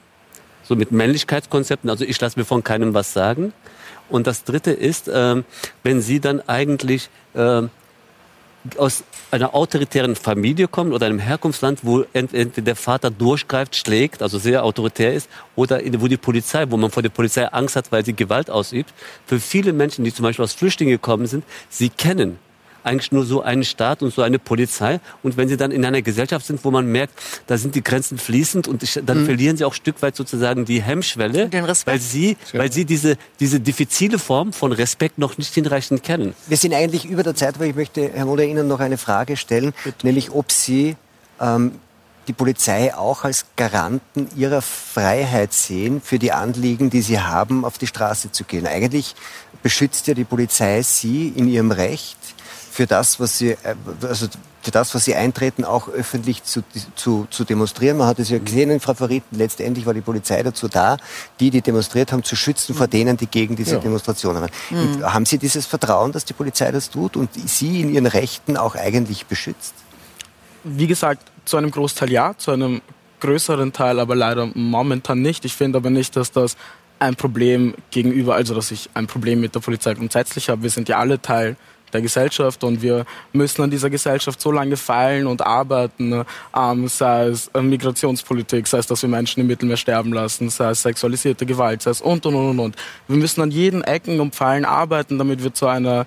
[0.62, 3.52] so mit Männlichkeitskonzepten, also ich lasse mir von keinem was sagen.
[4.08, 5.42] Und das dritte ist, äh,
[5.82, 7.62] wenn sie dann eigentlich äh,
[8.78, 14.38] aus einer autoritären Familie kommt oder einem Herkunftsland, wo entweder der Vater durchgreift, schlägt, also
[14.38, 18.04] sehr autoritär ist, oder wo die Polizei, wo man vor der Polizei Angst hat, weil
[18.04, 18.92] sie Gewalt ausübt.
[19.26, 22.38] Für viele Menschen, die zum Beispiel aus Flüchtlingen gekommen sind, sie kennen
[22.84, 25.00] eigentlich nur so einen Staat und so eine Polizei.
[25.22, 27.14] Und wenn sie dann in einer Gesellschaft sind, wo man merkt,
[27.46, 29.26] da sind die Grenzen fließend und dann mhm.
[29.26, 31.50] verlieren sie auch Stück weit sozusagen die Hemmschwelle,
[31.86, 36.34] weil sie, weil sie diese, diese diffizile Form von Respekt noch nicht hinreichend kennen.
[36.46, 39.36] Wir sind eigentlich über der Zeit, weil ich möchte Herr Moder Ihnen noch eine Frage
[39.36, 40.06] stellen, Bitte.
[40.06, 40.96] nämlich ob Sie
[41.40, 41.72] ähm,
[42.28, 47.78] die Polizei auch als Garanten ihrer Freiheit sehen, für die Anliegen, die sie haben, auf
[47.78, 48.66] die Straße zu gehen.
[48.66, 49.14] Eigentlich
[49.62, 52.16] beschützt ja die Polizei sie in ihrem Recht,
[52.74, 54.26] für das, was sie, äh, also
[54.60, 56.64] für das, was sie eintreten, auch öffentlich zu,
[56.96, 57.96] zu, zu demonstrieren.
[57.98, 60.96] Man hat es ja gesehen in Favoriten, letztendlich war die Polizei dazu da,
[61.38, 63.80] die, die demonstriert haben, zu schützen vor denen, die gegen diese ja.
[63.80, 64.50] Demonstrationen waren.
[64.70, 65.04] Mhm.
[65.04, 68.74] Haben Sie dieses Vertrauen, dass die Polizei das tut und sie in ihren Rechten auch
[68.74, 69.74] eigentlich beschützt?
[70.64, 72.82] Wie gesagt, zu einem Großteil ja, zu einem
[73.20, 75.44] größeren Teil aber leider momentan nicht.
[75.44, 76.56] Ich finde aber nicht, dass das
[76.98, 80.64] ein Problem gegenüber, also dass ich ein Problem mit der Polizei grundsätzlich habe.
[80.64, 81.56] Wir sind ja alle Teil
[81.94, 86.24] der Gesellschaft und wir müssen an dieser Gesellschaft so lange feilen und arbeiten,
[86.56, 90.70] ähm, sei es äh, Migrationspolitik, sei es, dass wir Menschen im Mittelmeer sterben lassen, sei
[90.70, 92.76] es sexualisierte Gewalt, sei es und und und und.
[93.08, 96.06] Wir müssen an jeden Ecken und Pfeilen arbeiten, damit wir zu einer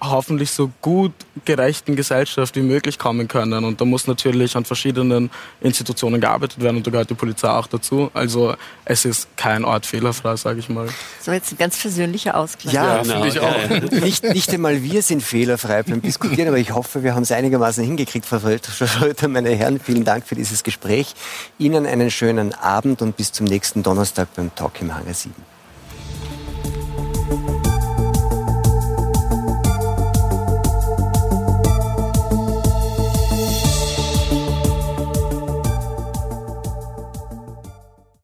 [0.00, 1.12] hoffentlich so gut
[1.44, 3.64] gerechten Gesellschaft wie möglich kommen können.
[3.64, 7.66] Und da muss natürlich an verschiedenen Institutionen gearbeitet werden und da gehört die Polizei auch
[7.66, 8.10] dazu.
[8.14, 8.54] Also
[8.84, 10.88] es ist kein Ort fehlerfrei, sage ich mal.
[11.20, 12.74] So jetzt ein ganz persönlicher Ausgleich.
[12.74, 13.90] Ja, ja finde ich auch.
[14.00, 17.84] nicht, nicht einmal wir sind fehlerfrei beim Diskutieren, aber ich hoffe, wir haben es einigermaßen
[17.84, 19.80] hingekriegt, Frau Schröter, meine Herren.
[19.80, 21.14] Vielen Dank für dieses Gespräch.
[21.58, 25.34] Ihnen einen schönen Abend und bis zum nächsten Donnerstag beim Talk im Hangar 7.